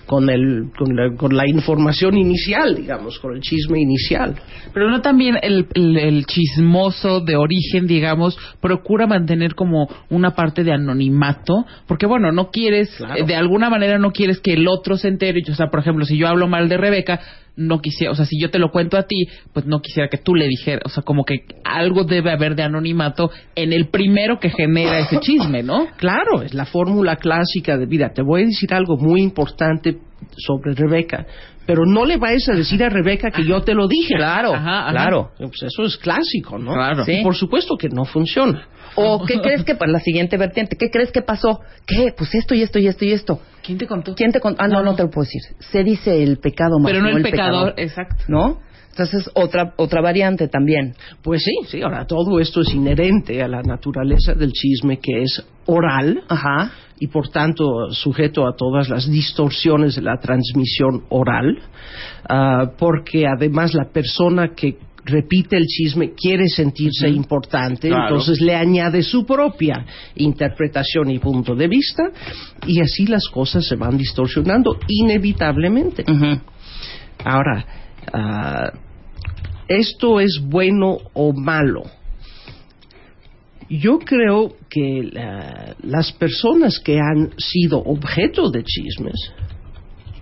[0.06, 4.36] con, el, con, la, con la información inicial, digamos, con el chisme inicial.
[4.72, 10.62] Pero no también el, el- el chismoso de origen, digamos, procura mantener como una parte
[10.62, 13.16] de anonimato, porque bueno, no quieres, Claro.
[13.16, 15.40] eh, de alguna manera no quieres que el otro se entere.
[15.50, 17.20] O sea, por ejemplo, si yo hablo mal de Rebeca,
[17.56, 20.18] no quisiera, o sea, si yo te lo cuento a ti, pues no quisiera que
[20.18, 24.40] tú le dijeras, o sea, como que algo debe haber de anonimato en el primero
[24.40, 25.86] que genera ese chisme, ¿no?
[25.96, 28.12] Claro, es la fórmula clásica de vida.
[28.14, 29.98] Te voy a decir algo muy importante
[30.36, 31.26] sobre Rebeca,
[31.66, 34.14] pero no le vayas a decir a Rebeca que yo te lo dije.
[34.16, 34.90] Claro, Ajá, ajá.
[34.90, 35.30] claro.
[35.38, 36.72] Pues eso es clásico, ¿no?
[36.74, 37.04] Claro.
[37.04, 37.20] Sí.
[37.22, 38.68] por supuesto que no funciona.
[38.96, 40.76] O ¿qué crees que para la siguiente vertiente?
[40.78, 41.60] ¿Qué crees que pasó?
[41.86, 42.14] ¿Qué?
[42.16, 43.40] Pues esto y esto y esto y esto.
[43.62, 44.14] ¿Quién te contó?
[44.14, 44.62] ¿Quién te contó?
[44.62, 45.42] Ah, no, no, te lo puedo decir.
[45.58, 48.24] Se dice el pecado más Pero no el, pecador, pecador, exacto.
[48.28, 48.60] ¿No?
[48.90, 50.94] Entonces, otra, otra variante también.
[51.22, 55.44] Pues sí, sí, ahora todo esto es inherente a la naturaleza del chisme que es
[55.66, 56.70] oral Ajá.
[56.98, 61.58] Y por tanto sujeto a todas las distorsiones de la transmisión oral,
[62.28, 68.04] ah, porque además la persona que repite el chisme quiere sentirse importante, Claro.
[68.08, 69.84] entonces le añade su propia
[70.16, 72.04] interpretación y punto de vista
[72.66, 76.04] y así las cosas se van distorsionando inevitablemente.
[77.22, 77.66] Ahora,
[78.12, 78.70] ah,
[79.68, 81.82] ¿esto es bueno o malo?
[83.68, 89.32] Yo creo que la- las personas que han sido objeto de chismes,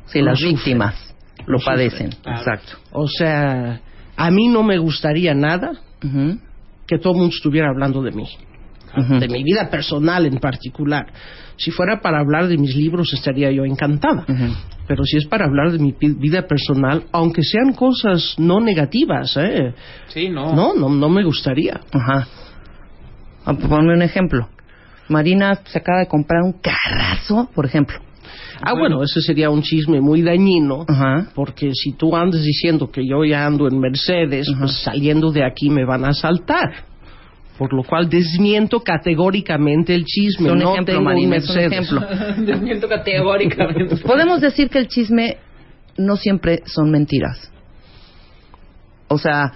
[0.07, 0.55] Sí, Lo las sufren.
[0.57, 1.15] víctimas
[1.47, 2.11] lo, padecen.
[2.23, 2.39] claro.
[2.39, 2.73] Exacto.
[2.93, 3.81] o sea,
[4.17, 5.73] a mí no me gustaría nada
[6.87, 8.27] que todo el mundo estuviera hablando de mí,
[9.21, 11.07] de mi vida personal en particular.
[11.57, 14.27] Si fuera para hablar de mis libros estaría yo encantada.
[14.87, 19.37] Pero si es para hablar de mi pi- vida personal, aunque sean cosas no negativas,
[19.39, 19.73] ¿eh?
[20.09, 20.53] Sí, no.
[20.55, 21.81] no, no, no me gustaría.
[21.93, 22.27] Ajá.
[23.45, 24.49] Ah, pues Ponme un ejemplo.
[25.09, 27.99] Marina se acaba de comprar un carrazo, por ejemplo.
[28.65, 31.27] Ah, bueno, ese sería un chisme muy dañino, Ajá.
[31.35, 34.61] porque si tú andas diciendo que yo ya ando en Mercedes, Ajá.
[34.61, 36.85] pues saliendo de aquí me van a asaltar.
[37.59, 40.47] Por lo cual desmiento categóricamente el chisme.
[40.47, 41.73] Es un no ejemplo, tengo un Marina, es un Mercedes.
[41.93, 42.45] ejemplo.
[42.47, 43.97] Desmiento categóricamente.
[44.07, 45.37] Podemos decir que el chisme
[45.99, 47.51] no siempre son mentiras.
[49.09, 49.53] O sea,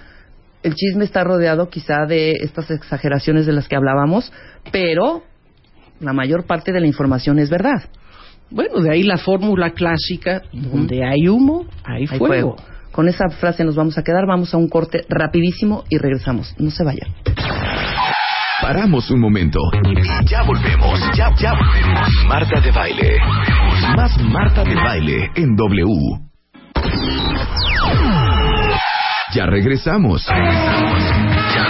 [0.67, 4.31] el chisme está rodeado quizá de estas exageraciones de las que hablábamos,
[4.71, 5.23] pero
[5.99, 7.89] la mayor parte de la información es verdad.
[8.49, 12.25] Bueno, de ahí la fórmula clásica, donde hay humo, hay, Hay fuego.
[12.27, 12.55] fuego.
[12.91, 16.53] Con esa frase nos vamos a quedar, vamos a un corte rapidísimo y regresamos.
[16.57, 17.09] No se vayan.
[18.61, 20.99] Paramos un momento y ya volvemos.
[21.15, 22.09] Ya, ya volvemos.
[22.27, 23.17] Marta de baile.
[23.95, 25.87] Más Marta de baile en W.
[29.33, 30.25] Ya regresamos.
[30.27, 31.03] Regresamos.
[31.53, 31.65] Ya,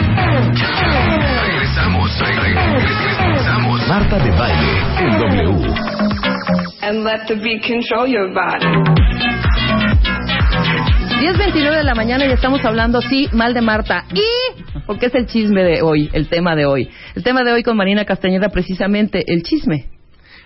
[0.54, 1.42] ya.
[1.42, 2.20] Regresamos.
[2.20, 2.54] Re- re-
[3.20, 3.88] regresamos.
[3.88, 5.74] Marta de baile en W.
[6.84, 8.66] and let the beat control your body.
[11.20, 14.06] 10.29 de la mañana y estamos hablando, sí, mal de Marta.
[14.14, 16.90] Y, porque es el chisme de hoy, el tema de hoy.
[17.16, 19.86] El tema de hoy con Marina Castañeda, precisamente, el chisme.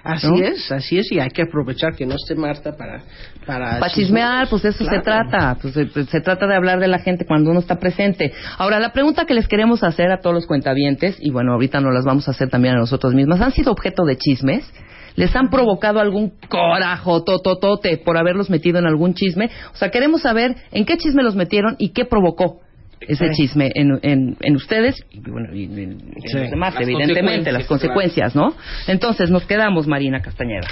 [0.03, 0.35] Así ¿No?
[0.37, 3.03] es, así es, y hay que aprovechar que no esté Marta para...
[3.45, 5.57] Para, Para chismear, pues de eso se trata.
[5.61, 8.31] Pues se, se trata de hablar de la gente cuando uno está presente.
[8.57, 11.93] Ahora, la pregunta que les queremos hacer a todos los cuentavientes, y bueno, ahorita nos
[11.93, 14.71] las vamos a hacer también a nosotros mismas, ¿han sido objeto de chismes?
[15.15, 19.49] ¿Les han provocado algún corajo tototote por haberlos metido en algún chisme?
[19.73, 22.61] O sea, queremos saber en qué chisme los metieron y qué provocó
[23.01, 23.43] ese Sí.
[23.43, 26.37] chisme en, en, en ustedes y, bueno, y en, en Sí.
[26.37, 28.53] los demás, Las evidentemente, las consecuencias, ¿no?
[28.87, 30.67] Entonces, nos quedamos, Marina Castañeda.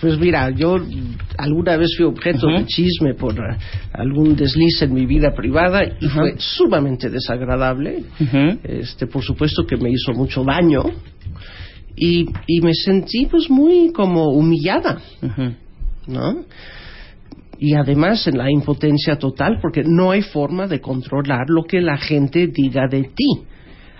[0.00, 0.78] Pues mira, yo
[1.38, 3.56] alguna vez fui objeto de chisme por eh,
[3.92, 8.02] algún desliz en mi vida privada y fue sumamente desagradable.
[8.64, 10.82] Este, por supuesto que me hizo mucho daño
[11.94, 14.98] y, y me sentí pues muy como humillada.
[16.08, 16.44] ¿no?
[17.58, 21.96] Y además en la impotencia total porque no hay forma de controlar lo que la
[21.96, 23.44] gente diga de ti.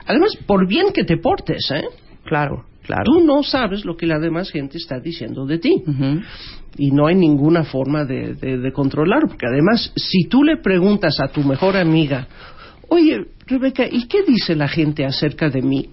[0.07, 1.85] Además, por bien que te portes, ¿eh?
[2.25, 3.05] Claro, claro.
[3.05, 5.83] Tú no sabes lo que la demás gente está diciendo de ti.
[6.79, 11.19] Y no hay ninguna forma de, de, de controlar, porque además, si tú le preguntas
[11.21, 12.29] a tu mejor amiga,
[12.89, 15.89] oye, Rebeca, ¿y qué dice la gente acerca de mí?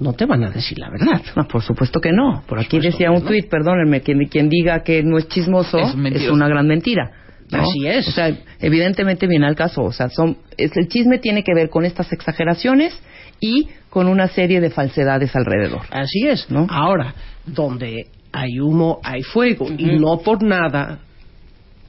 [0.00, 1.20] No te van a decir la verdad.
[1.36, 2.42] No, por supuesto que no.
[2.46, 3.28] Por aquí decía un no.
[3.28, 7.10] tuit, perdónenme, quien, quien diga que no es chismoso Es una gran mentira.
[7.50, 7.62] ¿no?
[7.62, 8.08] Así es.
[8.08, 9.82] O sea, evidentemente viene al caso.
[9.82, 12.98] O sea, son, es, el chisme tiene que ver con estas exageraciones
[13.40, 15.82] y con una serie de falsedades alrededor.
[15.90, 16.50] Así es.
[16.50, 16.66] ¿No?
[16.70, 17.14] Ahora,
[17.46, 19.66] donde hay humo, hay fuego.
[19.76, 21.00] Y no por nada,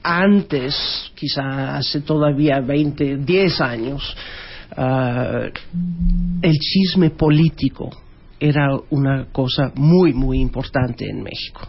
[0.03, 4.15] antes, quizá hace todavía 20, 10 años,
[4.75, 5.47] ah,
[6.41, 7.89] el chisme político
[8.39, 11.67] era una cosa muy, muy importante en México.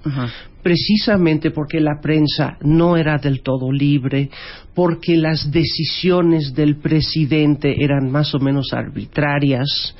[0.62, 4.30] Precisamente porque la prensa no era del todo libre,
[4.74, 9.96] porque las decisiones del presidente eran más o menos arbitrarias,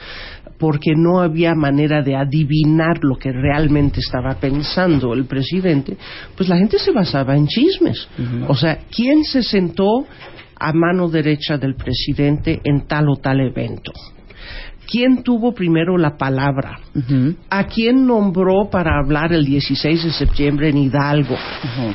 [0.58, 5.96] porque no había manera de adivinar lo que realmente estaba pensando el presidente,
[6.36, 8.06] pues la gente se basaba en chismes.
[8.46, 10.06] O sea, ¿quién se sentó
[10.61, 13.92] a mano derecha del presidente en tal o tal evento?
[14.90, 16.81] ¿Quién tuvo primero la palabra?
[17.49, 21.37] ¿A quién nombró para hablar el 16 de septiembre en Hidalgo?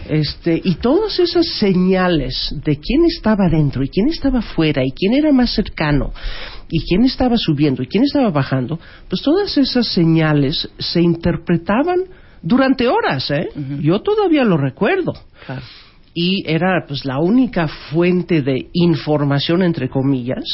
[0.08, 5.14] este, y todas esas señales de quién estaba dentro y quién estaba fuera y quién
[5.14, 6.14] era más cercano
[6.70, 12.06] y quién estaba subiendo y quién estaba bajando, pues todas esas señales se interpretaban
[12.42, 13.50] durante horas, ¿eh?
[13.82, 15.14] Yo todavía lo recuerdo.
[15.46, 15.64] Claro.
[16.18, 20.46] Y era pues la única fuente de información, entre comillas,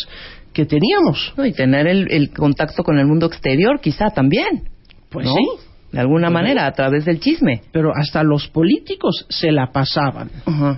[0.53, 1.33] que teníamos.
[1.37, 4.63] No, y tener el, el contacto con el mundo exterior, quizá también.
[5.09, 5.33] Pues ¿no?
[5.35, 5.65] sí.
[5.91, 7.61] De alguna Pues manera, a través del chisme.
[7.71, 10.31] pero hasta los políticos se la pasaban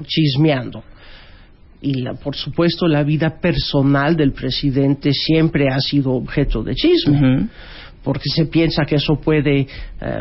[0.06, 0.84] chismeando.
[1.82, 7.17] Y la- por supuesto la vida personal del presidente siempre ha sido objeto de chisme,
[7.17, 7.48] Ujú.
[8.04, 9.68] Porque se piensa que eso puede, eh,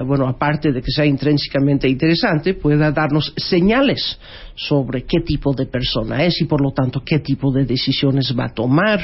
[0.07, 4.19] bueno, aparte de que sea intrínsecamente interesante, pueda darnos señales
[4.55, 8.47] sobre qué tipo de persona es y por lo tanto qué tipo de decisiones va
[8.47, 9.01] a tomar,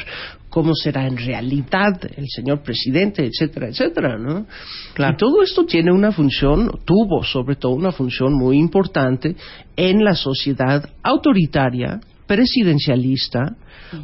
[0.49, 4.47] cómo será en realidad el señor presidente, etcétera, etcétera, ¿no?
[4.95, 5.14] Claro.
[5.14, 9.35] Y todo esto tiene una función, tuvo sobre todo una función muy importante
[9.77, 13.57] en la sociedad autoritaria, presidencialista,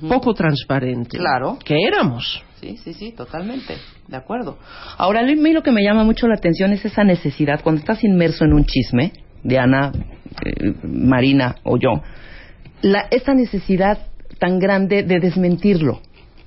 [0.08, 1.58] poco transparente Claro.
[1.64, 2.42] que éramos.
[2.60, 3.74] Sí, sí, sí, totalmente.
[4.08, 4.58] De acuerdo.
[4.96, 8.02] Ahora, a mí lo que me llama mucho la atención es esa necesidad, cuando estás
[8.04, 9.92] inmerso en un chisme, Diana,
[10.44, 12.02] eh, Marina o yo,
[12.82, 13.98] la, esa necesidad
[14.38, 16.00] tan grande de desmentirlo.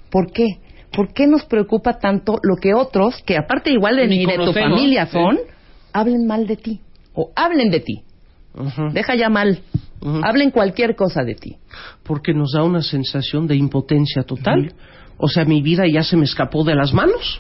[0.10, 0.46] ¿Por qué?
[0.92, 4.38] ¿Por qué nos preocupa tanto lo que otros, que aparte igual de Ni ni de
[4.38, 5.12] tu familia sí.
[5.14, 5.38] son,
[5.94, 6.82] hablen mal de ti?
[7.14, 8.02] O hablen de ti.
[8.94, 9.60] Deja ya mal.
[10.24, 11.56] Hablen cualquier cosa de ti.
[12.04, 14.74] Porque nos da una sensación de impotencia total.
[15.18, 17.40] O sea, mi vida ya se me escapó de las manos.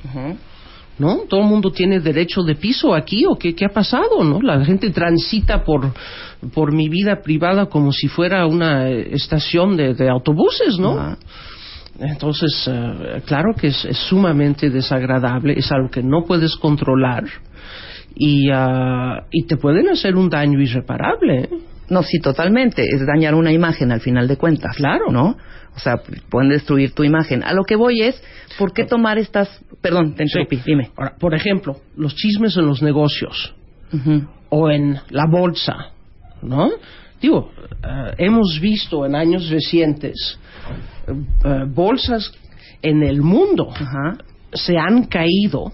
[0.97, 1.19] ¿no?
[1.29, 4.41] Todo el mundo tiene derecho de piso aquí o qué, qué ha pasado, ¿no?
[4.41, 5.93] La gente transita por,
[6.53, 11.15] por mi vida privada como si fuera una eh, estación de, de autobuses, ¿no?
[11.99, 17.23] Entonces, eh, claro que es, es sumamente desagradable, es algo que no puedes controlar
[18.17, 21.41] y, ah, y te pueden hacer un daño irreparable.
[21.43, 21.49] ¿eh?
[21.89, 22.83] No, sí, totalmente.
[22.83, 24.75] Es dañar una imagen al final de cuentas.
[24.75, 25.11] Claro.
[25.11, 25.37] ¿No?
[25.75, 25.97] O sea,
[26.29, 27.43] pueden destruir tu imagen.
[27.43, 28.21] A lo que voy es,
[28.57, 29.47] ¿por qué tomar estas...
[29.81, 30.63] Perdón, te interrumpí, Sí.
[30.65, 30.89] dime.
[30.97, 33.53] Ahora, por ejemplo, los chismes en los negocios.
[34.49, 35.91] O en la bolsa,
[36.41, 36.71] ¿no?
[37.21, 37.51] Digo,
[37.83, 40.39] eh, hemos visto en años recientes
[41.07, 42.31] eh, bolsas
[42.81, 43.69] en el mundo
[44.53, 45.71] se han caído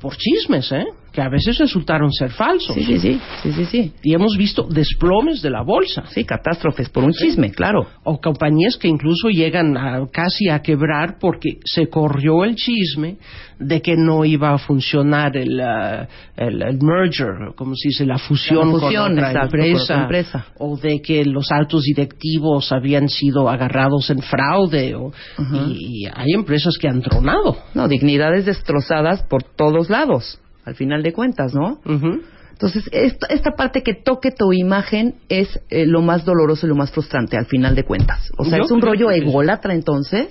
[0.00, 0.84] por chismes, ¿eh?
[1.12, 2.74] Que a veces resultaron ser falsos.
[2.74, 3.92] Sí, sí, sí, sí, sí, sí.
[4.02, 6.04] Y hemos visto desplomes de la bolsa.
[6.06, 7.86] Sí, catástrofes por un chisme, claro.
[8.04, 13.16] O compañías que incluso llegan a, casi a quebrar porque se corrió el chisme
[13.58, 18.18] de que no iba a funcionar el, ah, el, el merger, como se dice, la
[18.18, 20.46] fusión, La fusión, con, otra exacto, con empresa, otra empresa.
[20.58, 25.12] o de que los altos directivos habían sido agarrados en fraude, o,
[25.52, 27.58] y, y hay empresas que han tronado.
[27.74, 31.80] No, dignidades destrozadas por todos lados, al final de cuentas, ¿no?
[31.84, 32.20] Ujú.
[32.52, 36.76] Entonces, esta, esta parte que toque tu imagen es eh, lo más doloroso y lo
[36.76, 38.30] más frustrante, al final de cuentas.
[38.36, 40.28] O sea, Yo es un rollo ególatra, entonces.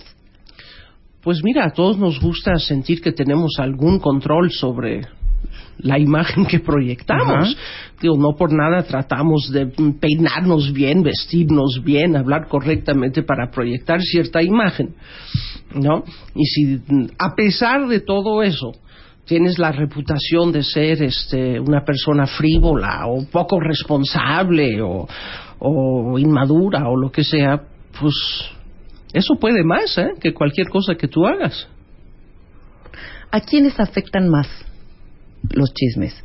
[1.21, 5.01] Pues mira, a todos nos gusta sentir que tenemos algún control sobre
[5.79, 7.57] la imagen que proyectamos.
[7.99, 9.65] Digo, no por nada tratamos de
[9.99, 14.93] peinarnos bien, vestirnos bien, hablar correctamente para proyectar cierta imagen,
[15.73, 16.03] ¿no?
[16.35, 16.81] Y si
[17.17, 18.73] a pesar de todo eso
[19.29, 25.07] tienes la reputación de ser este, una persona frívola o poco responsable o,
[26.17, 27.61] inmadura o lo que sea,
[27.99, 28.15] pues
[29.13, 30.13] eso puede más ¿eh?
[30.19, 31.67] que cualquier cosa que tú hagas.
[33.29, 34.47] ¿A quiénes afectan más
[35.51, 36.15] los chismes?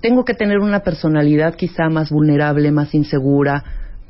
[0.00, 3.62] Tengo que tener una personalidad quizá más vulnerable, más insegura,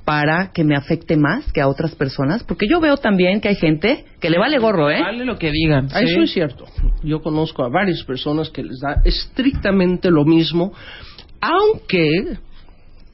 [0.05, 2.43] para que me afecte más que a otras personas?
[2.45, 5.01] Porque yo veo también que hay gente que le vale gorro, ¿eh?
[5.01, 5.89] Vale lo que digan.
[5.93, 6.65] Ah, Eso es cierto.
[7.03, 10.73] Yo conozco a varias personas que les da estrictamente lo mismo,
[11.41, 12.39] aunque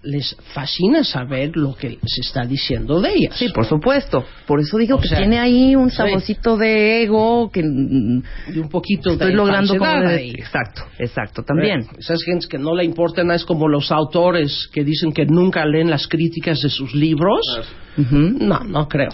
[0.06, 3.36] les fascina saber lo que se está diciendo de ellas.
[3.36, 4.24] Sí, por supuesto.
[4.46, 5.96] Por eso digo O que sea, tiene ahí un sí.
[5.96, 8.22] saborcito de ego que mm,
[8.54, 10.30] Y un poquito estoy de logrando como falsedad de- ahí.
[10.30, 11.80] Exacto, exacto, también.
[11.80, 15.26] Eh, Esas gentes que no le importa nada es como los autores que dicen que
[15.26, 17.40] nunca leen las críticas de sus libros.
[17.96, 19.10] No, no creo.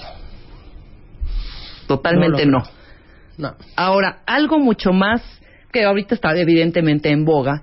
[1.87, 2.63] Totalmente No
[3.39, 3.55] No.
[3.77, 5.23] Ahora, algo mucho más
[5.73, 7.63] que ahorita está evidentemente en boga,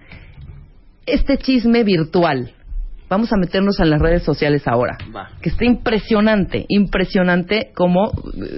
[1.06, 2.54] este chisme virtual.
[3.10, 4.98] Vamos a meternos en las redes sociales ahora.
[5.16, 5.30] Va.
[5.42, 8.12] Que está impresionante, impresionante como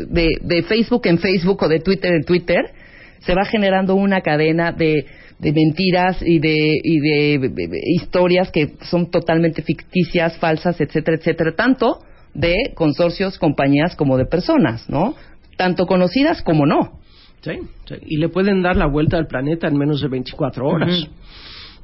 [0.09, 2.73] de, de Facebook en Facebook o de Twitter en Twitter
[3.21, 5.05] se va generando una cadena de,
[5.39, 7.51] de mentiras y de, y de,
[7.95, 11.99] historias que son totalmente ficticias, falsas, etcétera, etcétera, tanto
[12.33, 15.15] de consorcios, compañías como de personas, ¿no?
[15.57, 16.99] Tanto conocidas como no.
[17.41, 17.53] Sí,
[17.87, 17.95] sí.
[18.05, 21.07] Y le pueden dar la vuelta al planeta en menos de 24 horas.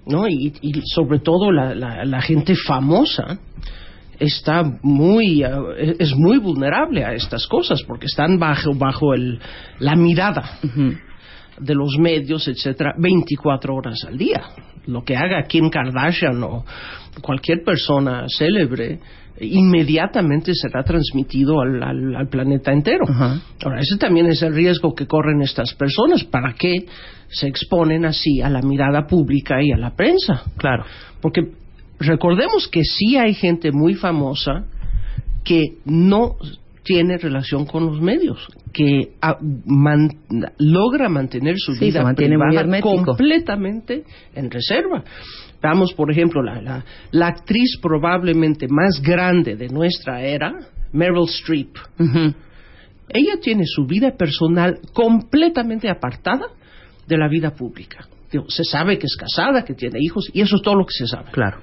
[0.07, 0.27] ¿No?
[0.27, 3.39] Y, y sobre todo la, la, la gente famosa
[4.19, 9.39] está muy eh, es muy vulnerable a estas cosas porque están bajo bajo el,
[9.79, 10.59] la mirada
[11.59, 14.41] de los medios, etcétera, 24 horas al día.
[14.85, 16.63] Lo que haga Kim Kardashian o
[17.21, 18.99] cualquier persona célebre
[19.39, 23.05] inmediatamente será transmitido al, al- al planeta entero.
[23.63, 26.23] Ahora, ese también es el riesgo que corren estas personas.
[26.23, 26.85] ¿Para qué
[27.29, 30.43] se exponen así a la mirada pública y a la prensa?
[30.57, 30.85] Claro.
[31.21, 31.41] Porque
[31.99, 34.65] recordemos que sí hay gente muy famosa
[35.43, 36.35] que no
[36.87, 40.09] tiene relación con los medios, que ah, man-
[40.57, 45.03] logra mantener su Sí, vida mantiene privada completamente en reserva.
[45.61, 50.53] Veamos, por ejemplo, la, la, la actriz probablemente más grande de nuestra era,
[50.93, 51.75] Meryl Streep.
[53.09, 56.45] Ella tiene su vida personal completamente apartada
[57.05, 58.07] de la vida pública.
[58.47, 61.07] Se sabe que es casada, que tiene hijos, y eso es todo lo que se
[61.07, 61.31] sabe.
[61.31, 61.57] Claro.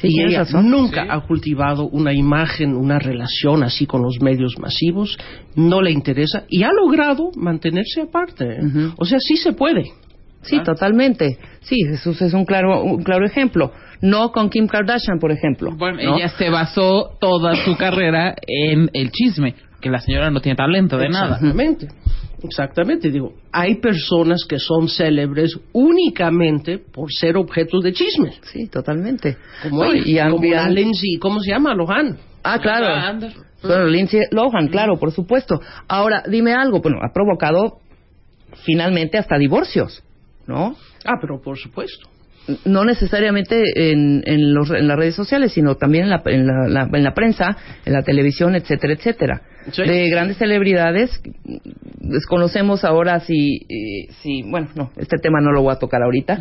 [0.00, 0.70] Sí, y ella razón.
[0.70, 1.08] nunca Sí.
[1.10, 5.18] ha cultivado una imagen, una relación así con los medios masivos,
[5.56, 8.60] no le interesa y ha logrado mantenerse aparte.
[8.96, 9.84] O sea, sí se puede.
[10.42, 11.36] Sí, totalmente.
[11.60, 13.72] Sí, Jesús es un claro, un claro ejemplo.
[14.00, 15.72] No con Kim Kardashian, por ejemplo.
[15.76, 16.16] Bueno, ¿no?
[16.16, 20.96] ella se basó toda su carrera en el chisme, que la señora no tiene talento
[20.96, 21.34] de nada.
[21.36, 21.88] Exactamente.
[22.42, 29.36] Exactamente, digo, hay personas que son célebres únicamente por ser objetos de chismes, Sí, totalmente.
[29.62, 31.74] como, No, y como la Lindsay, ¿cómo se llama?
[31.74, 32.18] Lohan.
[32.42, 32.86] Ah, claro.
[32.86, 33.32] Anda.
[33.62, 35.60] Bueno, Lindsay Lohan, claro, por supuesto.
[35.86, 36.80] Ahora, dime algo.
[36.80, 37.80] Bueno, ha provocado
[38.64, 40.02] finalmente hasta divorcios,
[40.46, 40.76] ¿no?
[41.04, 42.08] Ah, pero por supuesto.
[42.64, 46.68] No necesariamente en, en, los- en las redes sociales, sino también en la, en, la,
[46.68, 49.42] la- en la prensa, en la televisión, etcétera, etcétera.
[49.72, 49.82] Sí.
[49.82, 51.10] De grandes celebridades,
[51.98, 56.38] desconocemos ahora si, eh, si, bueno, no, este tema no lo voy a tocar ahorita,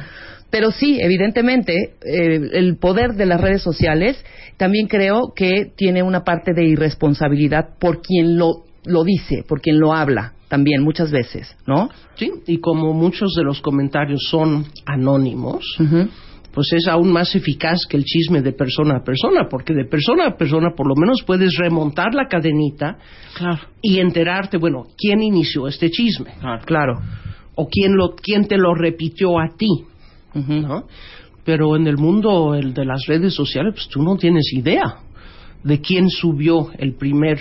[0.49, 1.73] pero sí, evidentemente,
[2.05, 4.23] eh, el poder de las redes sociales
[4.57, 9.79] también creo que tiene una parte de irresponsabilidad por quien lo, lo dice, por quien
[9.79, 11.89] lo habla, también muchas veces, ¿no?
[12.15, 15.63] Sí, y como muchos de los comentarios son anónimos,
[16.51, 20.25] pues es aún más eficaz que el chisme de persona a persona, porque de persona
[20.27, 22.97] a persona por lo menos puedes remontar la cadenita
[23.37, 23.59] Claro.
[23.81, 26.61] y enterarte, bueno, quién inició este chisme claro.
[26.65, 26.99] Claro.
[27.55, 29.69] o quién lo quién te lo repitió a ti.
[30.33, 30.83] ¿no?
[31.45, 34.97] Pero en el mundo el de las redes sociales, pues tú no tienes idea
[35.63, 37.37] de quién subió el primer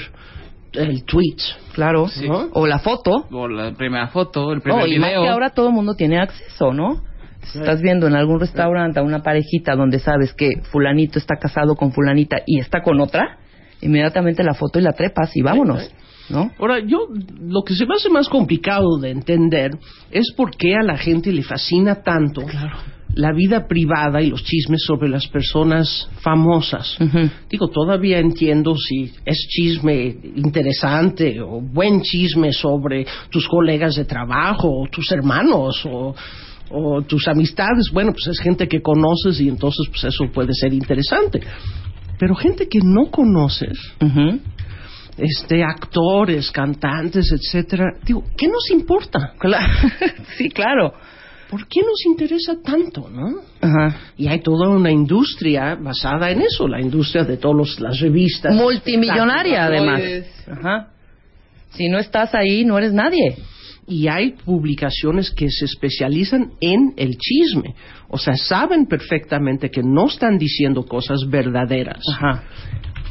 [0.72, 1.36] el tweet,
[1.72, 2.08] Claro.
[2.08, 2.28] Sí.
[2.28, 2.48] ¿no?
[2.52, 3.26] O la foto.
[3.30, 6.18] O la primera foto, el primer Oh, y más que ahora todo el mundo tiene
[6.18, 7.02] acceso, ¿no?
[7.44, 11.76] Si estás viendo en algún restaurante a una parejita donde sabes que fulanito está casado
[11.76, 13.38] con fulanita y está con otra,
[13.80, 15.90] inmediatamente la foto y la trepas y vámonos,
[16.30, 16.50] ¿no?
[16.58, 17.08] Ahora, yo
[17.40, 19.70] lo que se me hace más complicado de entender
[20.10, 22.42] es por qué a la gente le fascina tanto
[23.14, 26.96] la vida privada y los chismes sobre las personas famosas.
[27.50, 34.68] Digo, todavía entiendo si es chisme interesante o buen chisme sobre tus colegas de trabajo
[34.68, 36.14] o tus hermanos o,
[36.70, 37.90] o tus amistades.
[37.92, 41.40] Bueno, pues es gente que conoces y entonces pues eso puede ser interesante.
[42.20, 43.78] Pero gente que no conoces.
[45.18, 47.94] Este, actores, cantantes, etcétera.
[48.04, 49.34] Digo, ¿qué nos importa?
[49.38, 49.72] Claro.
[50.36, 50.92] sí, claro.
[51.50, 53.40] ¿Por qué nos interesa tanto, no?
[53.60, 53.96] Ajá.
[54.18, 58.54] Y hay toda una industria basada en eso, la industria de todas las revistas.
[58.54, 60.00] Multimillonaria, además.
[60.00, 60.48] tabloides.
[60.48, 60.88] Ajá.
[61.70, 63.36] Si no estás ahí, no eres nadie.
[63.86, 67.74] Y hay publicaciones que se especializan en el chisme.
[68.10, 72.42] O sea, saben perfectamente que no están diciendo cosas verdaderas, Ajá.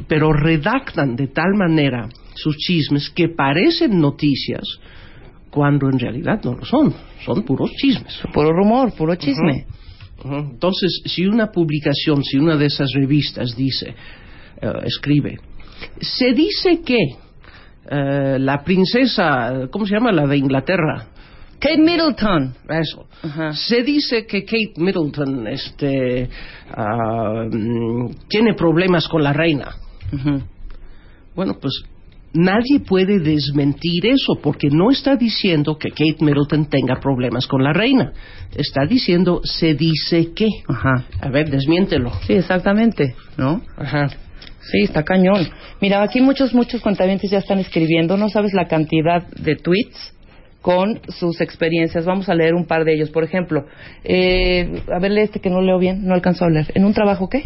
[0.08, 4.64] Pero redactan de tal manera sus chismes que parecen noticias
[5.50, 6.94] cuando en realidad no lo son.
[7.26, 8.22] Son puros chismes.
[8.34, 9.66] Puro rumor, puro chisme.
[10.24, 13.96] Entonces, si una publicación, si una de esas revistas dice,
[14.62, 15.40] eh, escribe,
[16.00, 16.98] se dice que
[17.90, 20.12] eh, la princesa, ¿cómo se llama?
[20.12, 21.08] La de Inglaterra.
[21.60, 22.54] Kate Middleton.
[22.70, 23.08] Eso.
[23.54, 26.30] Se dice que Kate Middleton este,
[26.70, 29.76] ah, mm, tiene problemas con la reina.
[31.36, 31.84] Bueno, pues
[32.34, 37.74] nadie puede desmentir eso porque no está diciendo que Kate Middleton tenga problemas con la
[37.74, 38.12] reina.
[38.56, 40.48] Está diciendo se dice que.
[40.68, 41.06] Ajá.
[41.22, 42.12] A ver, desmiéntelo.
[42.26, 43.62] Sí, exactamente, ¿no?
[43.78, 44.10] Ajá.
[44.72, 45.48] Sí, está cañón.
[45.82, 48.18] Mira, aquí muchos, muchos cuentavientes ya están escribiendo.
[48.18, 50.14] No sabes la cantidad de tweets
[50.68, 52.04] con sus experiencias.
[52.04, 53.10] Vamos a leer un par de ellos.
[53.10, 53.68] Por ejemplo,
[54.04, 56.74] eh, a ver, lee este que no leo bien, no alcanzo a leer.
[56.76, 57.44] ¿En un trabajo qué?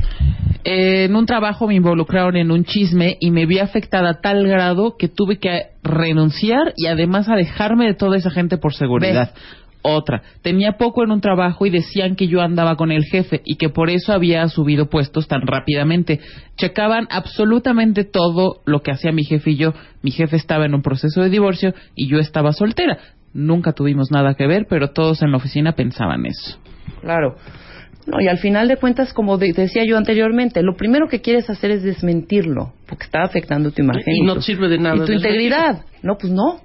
[0.64, 4.48] Eh, en un trabajo me involucraron en un chisme y me vi afectada a tal
[4.48, 9.36] grado que tuve que renunciar y además alejarme de toda esa gente por seguridad.
[9.84, 13.56] Otra, tenía poco en un trabajo y decían que yo andaba con el jefe y
[13.56, 16.20] que por eso había subido puestos tan rápidamente.
[16.56, 19.74] Checaban absolutamente todo lo que hacía mi jefe y yo.
[20.04, 23.00] Mi jefe estaba en un proceso de divorcio y yo estaba soltera.
[23.34, 26.60] Nunca tuvimos nada que ver, pero todos en la oficina pensaban eso.
[27.02, 27.36] Claro.
[28.08, 31.50] No, y al final de cuentas, como de- decía yo anteriormente, lo primero que quieres
[31.50, 34.04] hacer es desmentirlo, porque está afectando tu imagen.
[34.08, 35.86] Y no tu- sirve de nada Y tu integridad.
[36.04, 36.60] No, pues no.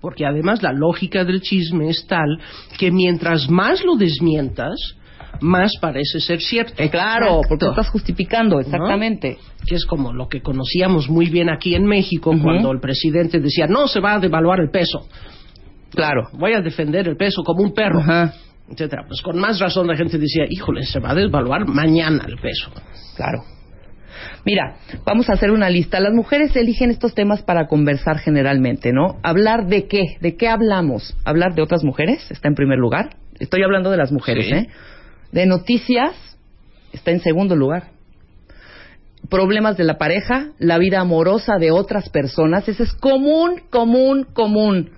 [0.00, 2.38] Porque además la lógica del chisme es tal
[2.78, 4.96] que mientras más lo desmientas,
[5.40, 6.74] más parece ser cierto.
[6.76, 8.60] Eh, claro, porque lo estás justificando, ¿No?
[8.60, 9.38] exactamente.
[9.66, 13.66] Que es como lo que conocíamos muy bien aquí en México cuando el presidente decía,
[13.66, 15.08] no se va a devaluar el peso.
[15.90, 16.28] Claro.
[16.32, 18.00] Voy a defender el peso como un perro.
[18.00, 18.34] Ajá.
[18.70, 19.04] etcétera.
[19.06, 22.70] Pues con más razón la gente decía, híjole, se va a devaluar mañana el peso.
[23.16, 23.42] Claro.
[24.44, 26.00] Mira, vamos a hacer una lista.
[26.00, 29.18] Las mujeres eligen estos temas para conversar generalmente, ¿no?
[29.22, 31.16] Hablar de qué, de qué hablamos.
[31.24, 33.16] Hablar de otras mujeres está en primer lugar.
[33.38, 34.52] Estoy hablando de las mujeres, Sí.
[34.54, 34.68] ¿eh?
[35.32, 36.14] De noticias
[36.92, 37.88] está en segundo lugar.
[39.28, 44.90] Problemas de la pareja, la vida amorosa de otras personas, ese es común, común, común.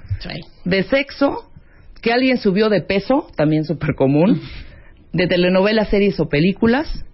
[0.65, 1.51] De sexo,
[2.03, 4.41] que alguien subió de peso, también súper común.
[5.13, 7.05] De telenovelas, series o películas.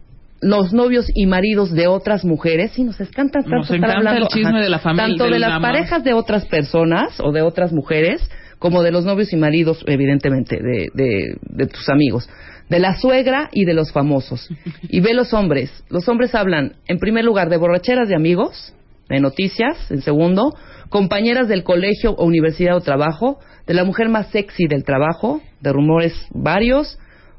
[0.43, 2.73] Los novios y maridos de otras mujeres.
[2.73, 5.61] Sí, nos encanta tanto Nos encanta hablando, el chisme de la familia, Tanto de las
[5.61, 8.29] parejas de otras personas o de otras mujeres,
[8.59, 12.29] como de los novios y maridos, evidentemente, de, de, de tus amigos.
[12.69, 14.49] De la suegra y de los famosos.
[14.89, 15.85] Y ve los hombres.
[15.89, 18.75] Los hombres hablan, en primer lugar, de borracheras de amigos,
[19.09, 20.55] de noticias, en segundo,
[20.89, 25.73] compañeras del colegio o universidad o trabajo, de la mujer más sexy del trabajo, de
[25.73, 26.99] rumores varios,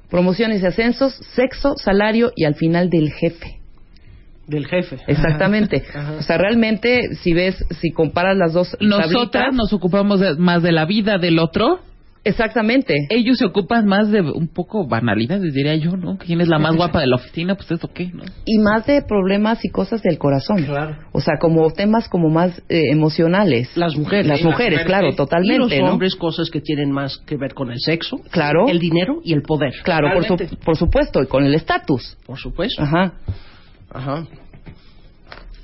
[0.09, 3.59] promociones y ascensos, sexo, salario y al final del jefe.
[4.47, 4.97] Del jefe.
[5.07, 5.83] Exactamente.
[5.93, 6.13] Ajá.
[6.19, 10.61] O sea, realmente, si ves, si comparas las dos Nosotras tablitas- nos ocupamos de- más
[10.61, 11.79] de la vida del otro.
[12.25, 12.95] Exactamente.
[13.09, 16.17] Ellos se ocupan más de un poco banalidades, diría yo, ¿no?
[16.17, 17.55] ¿Quién es la más guapa de la oficina?
[17.55, 18.23] Pues eso qué, ¿no?
[18.45, 20.63] Y más de problemas y cosas del corazón.
[20.63, 20.97] Claro.
[21.11, 23.75] O sea, como temas como más eh, emocionales.
[23.75, 24.27] Las mujeres.
[24.27, 25.91] Las mujeres, claro, totalmente, Y los ¿no?
[25.93, 28.21] hombres, cosas que tienen más que ver con el sexo.
[28.31, 28.69] Claro.
[28.69, 29.73] El dinero y el poder.
[29.83, 32.17] Claro, por, su- por supuesto, y con el estatus.
[32.25, 32.81] Por supuesto.
[32.83, 33.15] Ajá.
[33.91, 34.25] Ajá.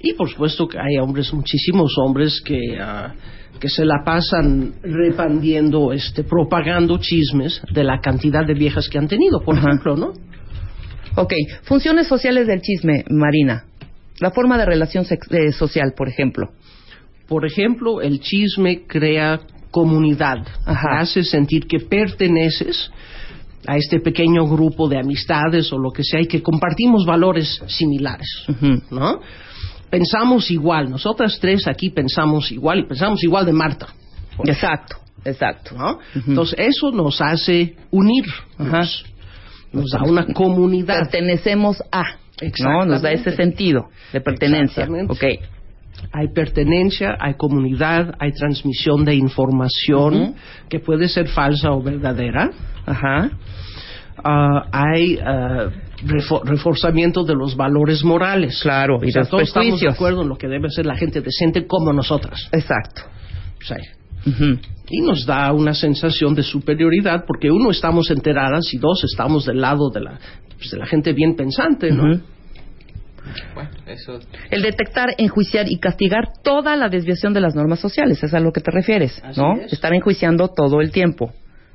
[0.01, 3.13] Y por supuesto que hay hombres, muchísimos hombres que, ah,
[3.59, 9.07] que se la pasan repandiendo, este, propagando chismes de la cantidad de viejas que han
[9.07, 9.67] tenido, por Ajá.
[9.67, 10.13] ejemplo, ¿no?
[11.15, 11.33] Ok,
[11.63, 13.65] funciones sociales del chisme, Marina.
[14.19, 16.49] La forma de relación eh, social, por ejemplo.
[17.27, 19.39] Por ejemplo, el chisme crea
[19.71, 20.99] comunidad, Ajá.
[20.99, 22.91] hace sentir que perteneces
[23.67, 28.27] a este pequeño grupo de amistades o lo que sea y que compartimos valores similares.
[28.89, 29.19] ¿no?
[29.89, 33.87] Pensamos igual, nosotras tres aquí pensamos igual y pensamos igual de Marta,
[34.45, 35.75] Exacto, exacto.
[36.15, 38.25] Entonces eso nos hace unir,
[38.57, 38.79] Ajá.
[38.79, 39.05] nos,
[39.73, 40.99] nos da una comunidad.
[40.99, 42.03] Pertenecemos a.
[42.59, 42.85] ¿no?
[42.85, 44.83] Nos da ese sentido de pertenencia.
[44.83, 45.11] Exactamente.
[45.11, 45.49] Ok.
[46.13, 50.35] Hay pertenencia, hay comunidad, hay transmisión de información
[50.69, 52.49] que puede ser falsa o verdadera.
[52.85, 53.31] Ajá.
[54.23, 55.19] ah, hay
[56.05, 58.59] refo- reforzamiento de los valores morales.
[58.61, 60.95] Claro, y O sea, los todos estamos de acuerdo en lo que debe ser la
[60.95, 62.47] gente decente como nosotras.
[62.51, 63.01] Exacto.
[64.89, 69.61] Y nos da una sensación de superioridad porque uno estamos enteradas y dos estamos del
[69.61, 70.19] lado de la,
[70.57, 72.03] pues, de la gente bien pensante, ¿no?
[72.15, 72.21] Ujú.
[73.53, 74.19] Bueno, eso.
[74.49, 78.51] El detectar, enjuiciar y castigar toda la desviación de las normas sociales, es a lo
[78.51, 79.55] que te refieres, Así ¿no?
[79.55, 79.71] es.
[79.71, 81.31] Estar enjuiciando todo el tiempo.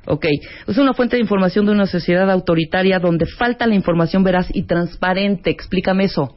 [0.07, 0.25] Ok,
[0.67, 4.63] es una fuente de información de una sociedad autoritaria donde falta la información veraz y
[4.63, 5.49] transparente.
[5.49, 6.35] Explícame eso.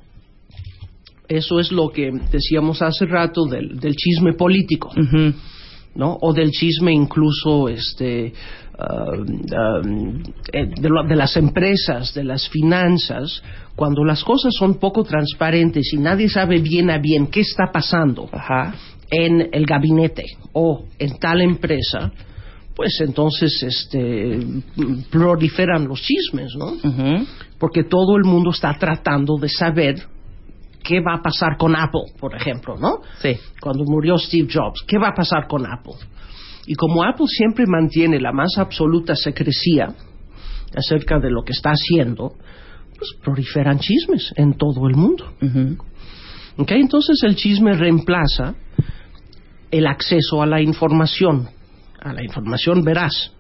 [1.29, 4.89] Eso es lo que decíamos hace rato del, del chisme político.
[4.97, 5.35] Ujú.
[5.95, 6.17] ¿no?
[6.21, 8.33] O del chisme incluso este
[10.53, 13.43] eh, de, lo- de las empresas, de las finanzas,
[13.75, 18.29] cuando las cosas son poco transparentes y nadie sabe bien a bien qué está pasando
[18.33, 18.75] Ajá.
[19.11, 22.13] en el gabinete o en tal empresa,
[22.79, 24.39] pues entonces este
[25.11, 26.77] proliferan los chismes, ¿no?
[27.59, 29.97] Porque todo el mundo está tratando de saber
[30.85, 33.01] qué va a pasar con Apple, por ejemplo, ¿no?
[33.21, 33.37] Sí.
[33.61, 35.95] cuando murió Steve Jobs, ¿qué va a pasar con Apple?
[36.69, 39.93] Y como Apple siempre mantiene la más absoluta secrecía
[40.77, 42.35] acerca de lo que está haciendo,
[42.97, 45.33] pues proliferan chismes en todo el mundo.
[45.43, 45.79] Ujú.
[46.59, 46.71] ¿Ok?
[46.71, 48.55] Entonces el chisme reemplaza
[49.73, 51.49] el acceso a la información,
[52.01, 53.33] a la información veraz.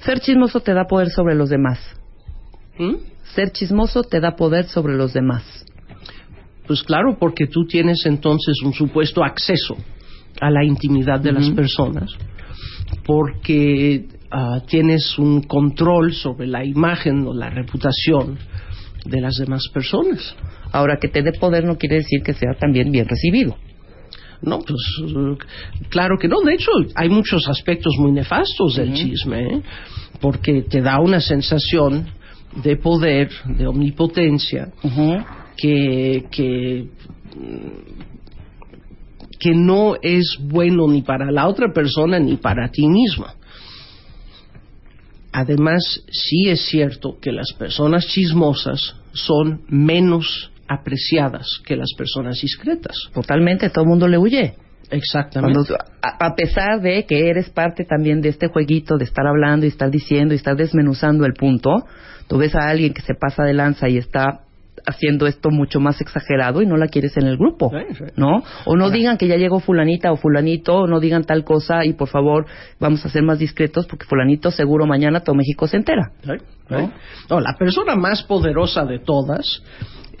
[0.00, 1.78] Ser chismoso te da poder sobre los demás.
[2.78, 2.94] ¿Mm?
[3.34, 5.64] Ser chismoso te da poder sobre los demás.
[6.66, 9.76] Pues claro, porque tú tienes entonces un supuesto acceso
[10.40, 12.10] a la intimidad de las personas,
[13.04, 18.38] porque ah, tienes un control sobre la imagen o la reputación
[19.04, 20.34] de las demás personas.
[20.72, 23.56] Ahora, que te dé poder no quiere decir que sea también bien recibido.
[24.44, 24.80] No, pues
[25.88, 26.40] claro que no.
[26.42, 29.62] De hecho, hay muchos aspectos muy nefastos del chisme, ¿eh?
[30.20, 32.08] porque te da una sensación
[32.62, 34.72] de poder, de omnipotencia,
[35.56, 36.88] que, que,
[39.38, 43.26] que no es bueno ni para la otra persona ni para ti mismo.
[45.32, 52.96] Además, sí es cierto que las personas chismosas son menos apreciadas que las personas discretas.
[53.12, 54.54] Totalmente, todo el mundo le huye.
[54.90, 55.58] Exactamente.
[55.66, 59.66] Cuando a, a pesar de que eres parte también de este jueguito de estar hablando
[59.66, 61.84] y estar diciendo y estar desmenuzando el punto,
[62.28, 64.44] tú ves a alguien que se pasa de lanza y está
[64.86, 67.70] haciendo esto mucho más exagerado y no la quieres en el grupo.
[68.16, 68.42] ¿no?
[68.66, 71.94] O no digan que ya llegó fulanita o fulanito, o no digan tal cosa y
[71.94, 72.46] por favor
[72.80, 76.12] vamos a ser más discretos porque fulanito seguro mañana todo México se entera.
[76.22, 76.74] ¿Sí?
[77.28, 79.62] No, la persona más poderosa de todas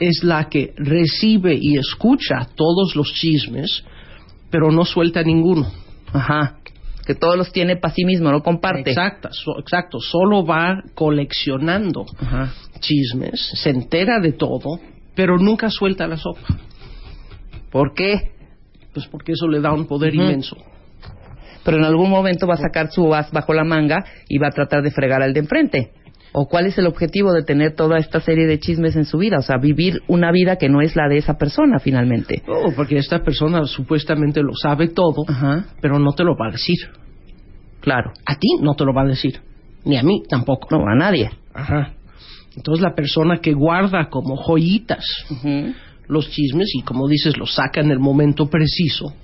[0.00, 3.84] es la que recibe y escucha todos los chismes,
[4.50, 5.70] pero no suelta ninguno.
[6.12, 6.58] Ajá.
[7.06, 8.90] Que todos los tiene para sí mismo, no comparte.
[8.90, 9.98] Exacto, so- exacto.
[10.00, 12.52] Solo va coleccionando Ajá.
[12.80, 14.80] chismes, se entera de todo,
[15.14, 16.40] pero nunca suelta la sopa.
[17.70, 18.30] ¿Por qué?
[18.92, 20.56] Pues porque eso le da un poder inmenso.
[21.64, 24.50] pero en algún momento va a sacar su as bajo la manga y va a
[24.50, 25.92] tratar de fregar al de enfrente.
[26.36, 29.36] ¿O cuál es el objetivo de tener toda esta serie de chismes en su vida?
[29.38, 32.42] O sea, vivir una vida que no es la de esa persona finalmente.
[32.48, 36.50] No, porque esta persona supuestamente lo sabe todo, Ajá, pero no te lo va a
[36.50, 36.76] decir.
[37.80, 38.12] claro.
[38.26, 39.40] A ti no te lo va a decir,
[39.84, 40.66] ni a mí tampoco.
[40.76, 41.30] No, a nadie.
[41.54, 41.92] Ajá.
[42.56, 45.04] Entonces la persona que guarda como joyitas
[46.08, 49.14] los chismes y como dices los saca en el momento preciso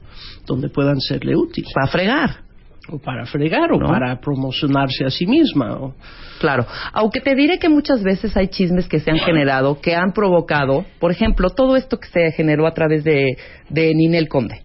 [0.46, 2.49] donde puedan serle útiles Para fregar.
[2.92, 3.86] O para fregar o ¿No?
[3.88, 5.94] para promocionarse a sí misma o-
[6.40, 10.12] Claro, aunque te diré que muchas veces hay chismes que se han generado, que han
[10.12, 13.36] provocado, por ejemplo, todo esto que se generó a través de,
[13.68, 14.62] de Ninel Conde,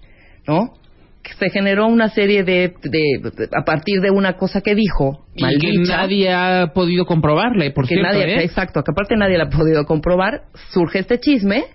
[0.47, 0.69] ¿no?
[1.21, 5.57] Que se generó una serie de, de- a partir de una cosa que dijo, Y
[5.59, 8.43] que nadie ha podido comprobarle, por que cierto, nadie, ¿eh?
[8.43, 11.65] exacto, que aparte nadie la ha podido comprobar, surge este chisme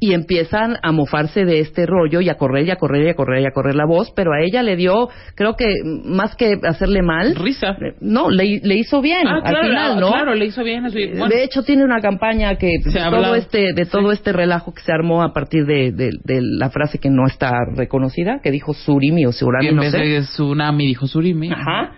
[0.00, 3.14] y empiezan a mofarse de este rollo y a correr y a correr y a
[3.14, 5.66] correr y a correr la voz, pero a ella le dio, creo que
[6.04, 7.68] más que hacerle mal, Risa.
[7.80, 10.08] eh, no, le, le hizo bien Ah, al claro, final, ¿no?
[10.10, 10.82] claro, le hizo bien.
[10.82, 11.28] bueno.
[11.28, 13.34] De hecho tiene una campaña que Se todo hablado.
[13.36, 16.98] este de todo este relajo que se armó a partir de, de- de la frase
[16.98, 19.98] que no está reconocida, que dijo Surimi o Surami, en no vez sé.
[19.98, 21.50] de Tsunami dijo Surimi.
[21.50, 21.92] Ajá.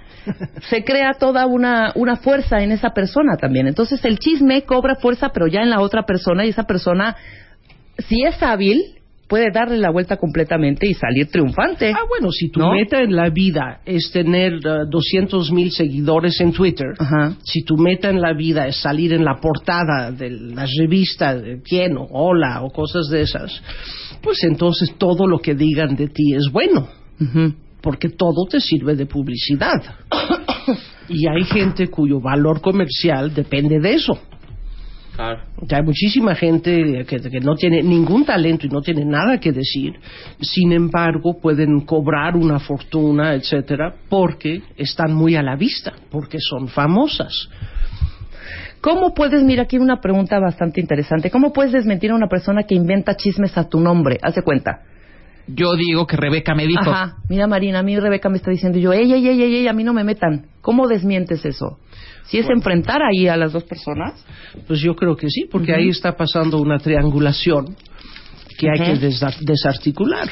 [0.68, 3.68] Se crea toda una, una fuerza en esa persona también.
[3.68, 7.14] Entonces el chisme cobra fuerza, pero ya en la otra persona, y esa persona,
[7.98, 8.96] si es hábil,
[9.28, 11.90] puede darle la vuelta completamente y salir triunfante.
[11.90, 12.72] Ah, bueno, si tu ¿No?
[12.72, 17.36] meta en la vida es tener 200 mil seguidores en Twitter, Ajá.
[17.42, 21.60] si tu meta en la vida es salir en la portada de la revista de
[21.62, 23.62] quién o hola o cosas de esas,
[24.22, 26.88] pues entonces todo lo que digan de ti es bueno,
[27.80, 29.82] porque todo te sirve de publicidad.
[31.08, 34.18] Y hay gente cuyo valor comercial depende de eso.
[35.16, 35.40] Claro.
[35.56, 39.40] O sea, hay muchísima gente que, que no tiene ningún talento y no tiene nada
[39.40, 39.98] que decir,
[40.40, 46.68] sin embargo pueden cobrar una fortuna, etcétera, porque están muy a la vista, porque son
[46.68, 47.48] famosas.
[48.82, 52.74] ¿Cómo puedes, mira aquí una pregunta bastante interesante, ¿cómo puedes desmentir a una persona que
[52.74, 54.18] inventa chismes a tu nombre?
[54.22, 54.82] Haz de cuenta.
[55.48, 56.90] Yo digo que Rebeca me dijo.
[56.90, 59.54] Ajá, mira Marina, a mí Rebeca me está diciendo y yo, ey, ey, ey, ey,
[59.56, 60.46] ey, a mí no me metan.
[60.60, 61.78] ¿Cómo desmientes eso?
[62.28, 64.24] Si es enfrentar ahí a las dos personas.
[64.66, 67.76] Pues yo creo que sí, porque ahí está pasando una triangulación
[68.58, 70.28] que hay que desa- desarticular.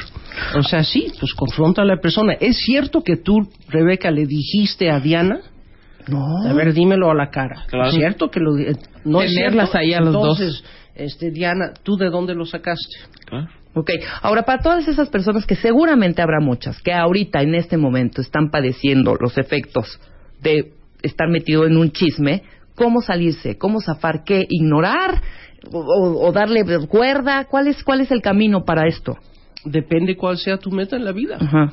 [0.56, 2.32] O sea, sí, pues confronta a la persona.
[2.34, 3.36] ¿Es cierto que tú,
[3.68, 5.40] Rebeca, le dijiste a Diana?
[6.08, 6.42] No.
[6.46, 7.64] A ver, dímelo a la cara.
[7.68, 7.88] Claro.
[7.90, 9.78] ¿Es cierto que lo eh, no es Tenerlas cierto?
[9.78, 10.40] ahí a los dos.
[10.40, 10.64] Entonces,
[10.96, 12.96] este, Diana, ¿tú de dónde lo sacaste?
[13.26, 13.48] Claro.
[13.76, 13.90] Ok,
[14.22, 18.48] ahora para todas esas personas que seguramente habrá muchas, que ahorita en este momento están
[18.50, 19.98] padeciendo los efectos
[20.40, 20.72] de
[21.04, 22.42] estar metido en un chisme,
[22.74, 23.56] ¿cómo salirse?
[23.58, 24.24] ¿Cómo zafar?
[24.24, 24.44] ¿Qué?
[24.48, 25.22] ¿Ignorar?
[25.72, 27.44] ¿O, o- o darle cuerda?
[27.44, 29.16] ¿Cuál es, ¿Cuál es el camino para esto?
[29.64, 31.38] Depende cuál sea tu meta en la vida.
[31.40, 31.72] Ajá.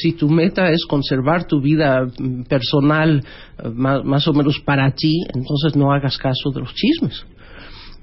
[0.00, 3.24] Si tu meta es conservar tu vida mm, personal
[3.58, 7.26] eh, más, más o menos para ti, entonces no hagas caso de los chismes.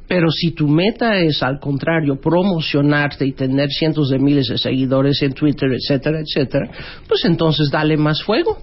[0.05, 5.21] Pero si tu meta es, al contrario, promocionarte y tener cientos de miles de seguidores
[5.21, 6.69] en Twitter, etcétera, etcétera,
[7.07, 8.57] pues entonces dale más fuego,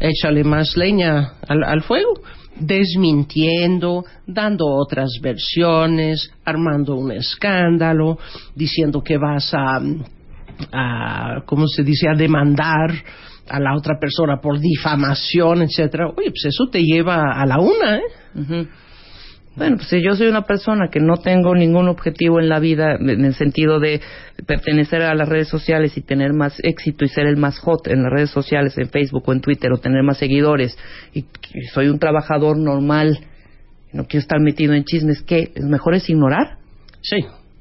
[0.00, 2.20] Échale más leña al, al fuego,
[2.56, 8.18] desmintiendo, dando otras versiones, armando un escándalo,
[8.54, 9.80] diciendo que vas a,
[10.72, 12.90] a ¿cómo se dice?, a demandar
[13.48, 16.08] a la otra persona por difamación, etcétera.
[16.08, 18.02] Oye, pues eso te lleva a la una, ¿eh?
[19.56, 22.96] Bueno, pues si yo soy una persona que no tengo ningún objetivo en la vida
[22.98, 24.00] en el sentido de
[24.46, 28.02] pertenecer a las redes sociales y tener más éxito y ser el más hot en
[28.02, 30.76] las redes sociales, en Facebook o en Twitter o tener más seguidores
[31.12, 31.26] y
[31.72, 33.20] soy un trabajador normal,
[33.92, 35.52] no quiero estar metido en chismes, ¿qué?
[35.54, 36.58] ¿Es mejor es ignorar?
[37.00, 37.18] Sí.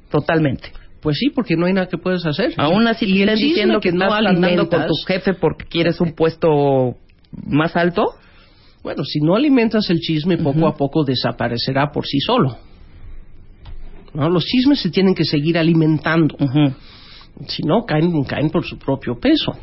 [0.10, 0.72] Totalmente.
[1.02, 2.54] Pues sí, porque no hay nada que puedes hacer.
[2.58, 6.00] Aún así y te están diciendo que, no estás andando con tu jefe porque quieres
[6.02, 6.96] un puesto
[7.46, 8.04] más alto.
[8.84, 12.58] Bueno, si no alimentas el chisme, poco a poco desaparecerá por sí solo.
[14.14, 14.30] ¿No?
[14.30, 16.36] Los chismes se tienen que seguir alimentando.
[17.48, 19.54] Si no, caen, caen por su propio peso.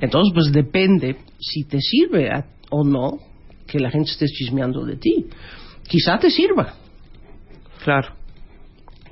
[0.00, 3.18] Entonces, pues depende si te sirve a- o no
[3.66, 5.26] que la gente esté chismeando de ti.
[5.86, 6.74] Quizá te sirva.
[7.84, 8.14] Claro.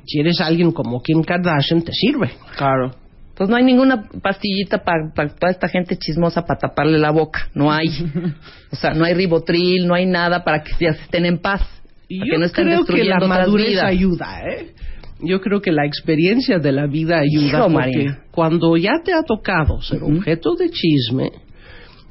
[0.07, 2.31] Si eres alguien como Kim Kardashian, te sirve.
[2.57, 2.95] Claro.
[3.37, 7.49] Pues no hay ninguna pastillita para toda esta gente chismosa para taparle la boca.
[7.55, 7.89] No hay.
[8.71, 11.63] O sea, no hay ribotril, no hay nada para que ya estén en paz.
[12.09, 14.75] Y yo que no estén creo que la madurez ayuda, ¿eh?
[15.21, 18.19] Yo creo que la experiencia de la vida ayuda Hijo, porque María.
[18.33, 21.31] cuando ya te ha tocado ser objeto de chisme,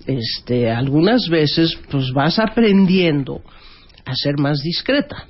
[0.07, 3.41] este, algunas veces pues vas aprendiendo
[4.05, 5.27] a ser más discreta,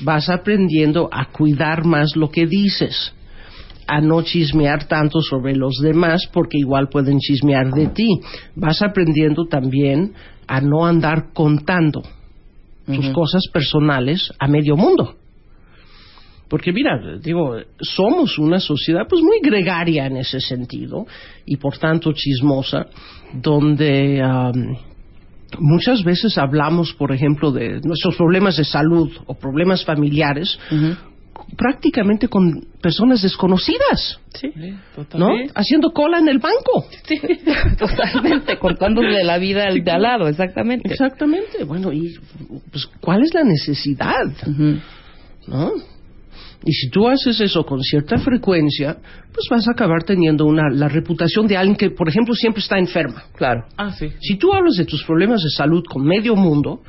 [0.00, 3.12] vas aprendiendo a cuidar más lo que dices,
[3.86, 8.20] a no chismear tanto sobre los demás porque igual pueden chismear de ti,
[8.54, 10.12] vas aprendiendo también
[10.46, 12.02] a no andar contando
[12.86, 15.16] tus cosas personales a medio mundo.
[16.48, 21.06] Porque mira, digo, somos una sociedad pues muy gregaria en ese sentido
[21.44, 22.86] y por tanto chismosa,
[23.32, 24.76] donde am,
[25.58, 30.56] muchas veces hablamos, por ejemplo, de nuestros problemas de salud o problemas familiares.
[31.56, 34.52] Prácticamente con personas desconocidas, Sí.
[35.14, 35.30] ¿no?
[35.54, 36.84] Haciendo cola en el banco.
[37.06, 37.18] Sí,
[37.78, 40.90] totalmente, contándole la vida al de al lado, exactamente.
[40.90, 41.64] Exactamente.
[41.64, 42.14] Bueno, y
[42.70, 44.26] pues, ¿cuál es la necesidad?
[45.46, 45.72] ¿no?
[46.64, 48.96] Y si tú haces eso con cierta frecuencia,
[49.32, 52.78] pues vas a acabar teniendo una, la reputación de alguien que, por ejemplo, siempre está
[52.78, 53.24] enferma.
[53.36, 53.66] Claro.
[53.76, 54.10] Ah, sí.
[54.20, 56.82] Si tú hablas de tus problemas de salud con medio mundo,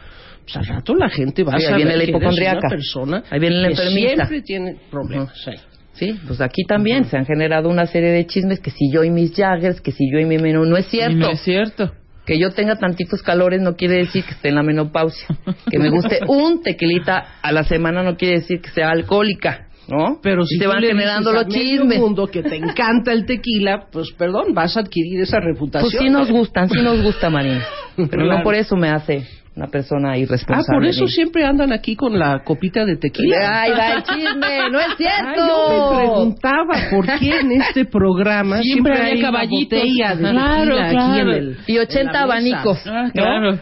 [0.51, 2.59] pues al rato la gente va Sí, a ahí saber viene la que eres hipocondriaca.
[2.59, 4.07] una persona Ahí viene la que enfermiza.
[4.15, 5.33] siempre tiene problemas.
[5.43, 5.51] sí.
[5.93, 9.09] Sí, pues aquí también se han generado una serie de chismes que si yo y
[9.09, 11.17] mis Jaggers, que si yo y mi menú, no es cierto.
[11.17, 11.91] no es cierto.
[12.23, 15.25] Que yo tenga tantitos calores no quiere decir que esté en la menopausia.
[15.71, 20.19] Que me guste un tequilita a la semana no quiere decir que sea alcohólica, ¿no?
[20.21, 21.97] Pero si se van generando los chismes.
[21.99, 25.89] mundo que te encanta el tequila, pues perdón, vas a adquirir esa reputación.
[25.91, 27.65] Pues sí nos gustan, sí nos gusta, Marina.
[27.95, 28.43] Pero no Claro.
[28.43, 29.25] por eso me hace
[29.57, 30.77] una persona Ah, irresponsable.
[30.77, 33.61] por eso siempre andan aquí con la copita de tequila.
[33.61, 35.25] Ay, va el chisme, no es cierto.
[35.27, 39.79] Ay, yo me preguntaba por qué en este programa Siempre siempre, hay una caballitos.
[39.79, 41.31] botella de Claro, tequila aquí claro.
[41.31, 42.23] en el Y 80 en la mesa.
[42.23, 42.87] abanicos.
[42.87, 43.11] Ah, ¿no?
[43.11, 43.59] claro.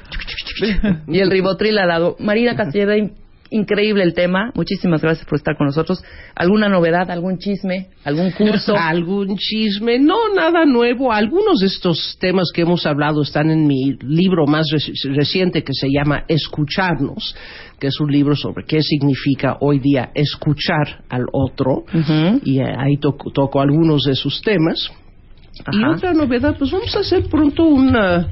[1.07, 2.15] Y el ribotril al lado.
[2.19, 2.95] Marina Castellera,
[3.49, 4.51] increíble el tema.
[4.55, 6.03] Muchísimas gracias por estar con nosotros.
[6.35, 8.75] ¿Alguna novedad, algún chisme, algún curso?
[8.77, 11.11] algún chisme, no nada nuevo.
[11.11, 15.73] Algunos de estos temas que hemos hablado están en mi libro más reci- reciente que
[15.73, 17.35] se llama Escucharnos,
[17.79, 21.83] que es un libro sobre qué significa hoy día escuchar al otro.
[22.43, 24.91] Y eh, ahí toco, toco algunos de sus temas.
[25.71, 28.27] Y otra novedad, pues vamos a hacer pronto una,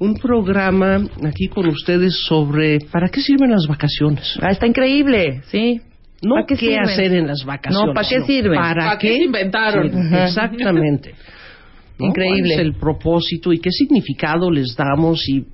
[0.00, 0.96] un programa
[1.26, 4.38] aquí con ustedes sobre para qué sirven las vacaciones.
[4.40, 5.80] Ah, está increíble, sí.
[6.22, 7.86] No ¿Para qué, hacer en las vacaciones.
[7.88, 8.58] No, ¿para qué sirven?
[8.58, 10.14] ¿Para, ¿Para qué se inventaron?
[10.14, 11.14] Exactamente.
[11.98, 12.06] ¿No?
[12.06, 12.40] Increíble.
[12.40, 15.26] ¿Cuál es el propósito y qué significado les damos?
[15.28, 15.44] y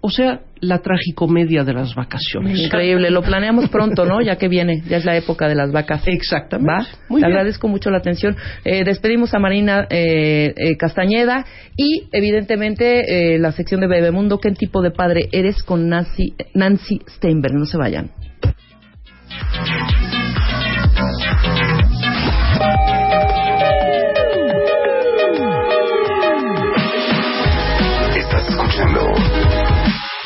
[0.00, 2.58] O sea, la tragicomedia de las vacaciones.
[2.58, 4.20] Increíble, lo planeamos pronto, ¿no?
[4.20, 6.02] Ya que viene, ya es la época de las vacas.
[6.06, 6.70] Exactamente.
[6.70, 6.86] ¿Va?
[7.08, 7.36] Muy Te bien.
[7.38, 8.36] agradezco mucho la atención.
[8.64, 11.44] Eh, despedimos a Marina eh, eh, Castañeda
[11.76, 14.38] y, evidentemente, eh, la sección de Bebemundo.
[14.38, 17.54] ¿Qué tipo de padre eres con Nancy, Nancy Steinberg?
[17.54, 18.10] No se vayan.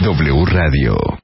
[0.04, 1.23] W Radio.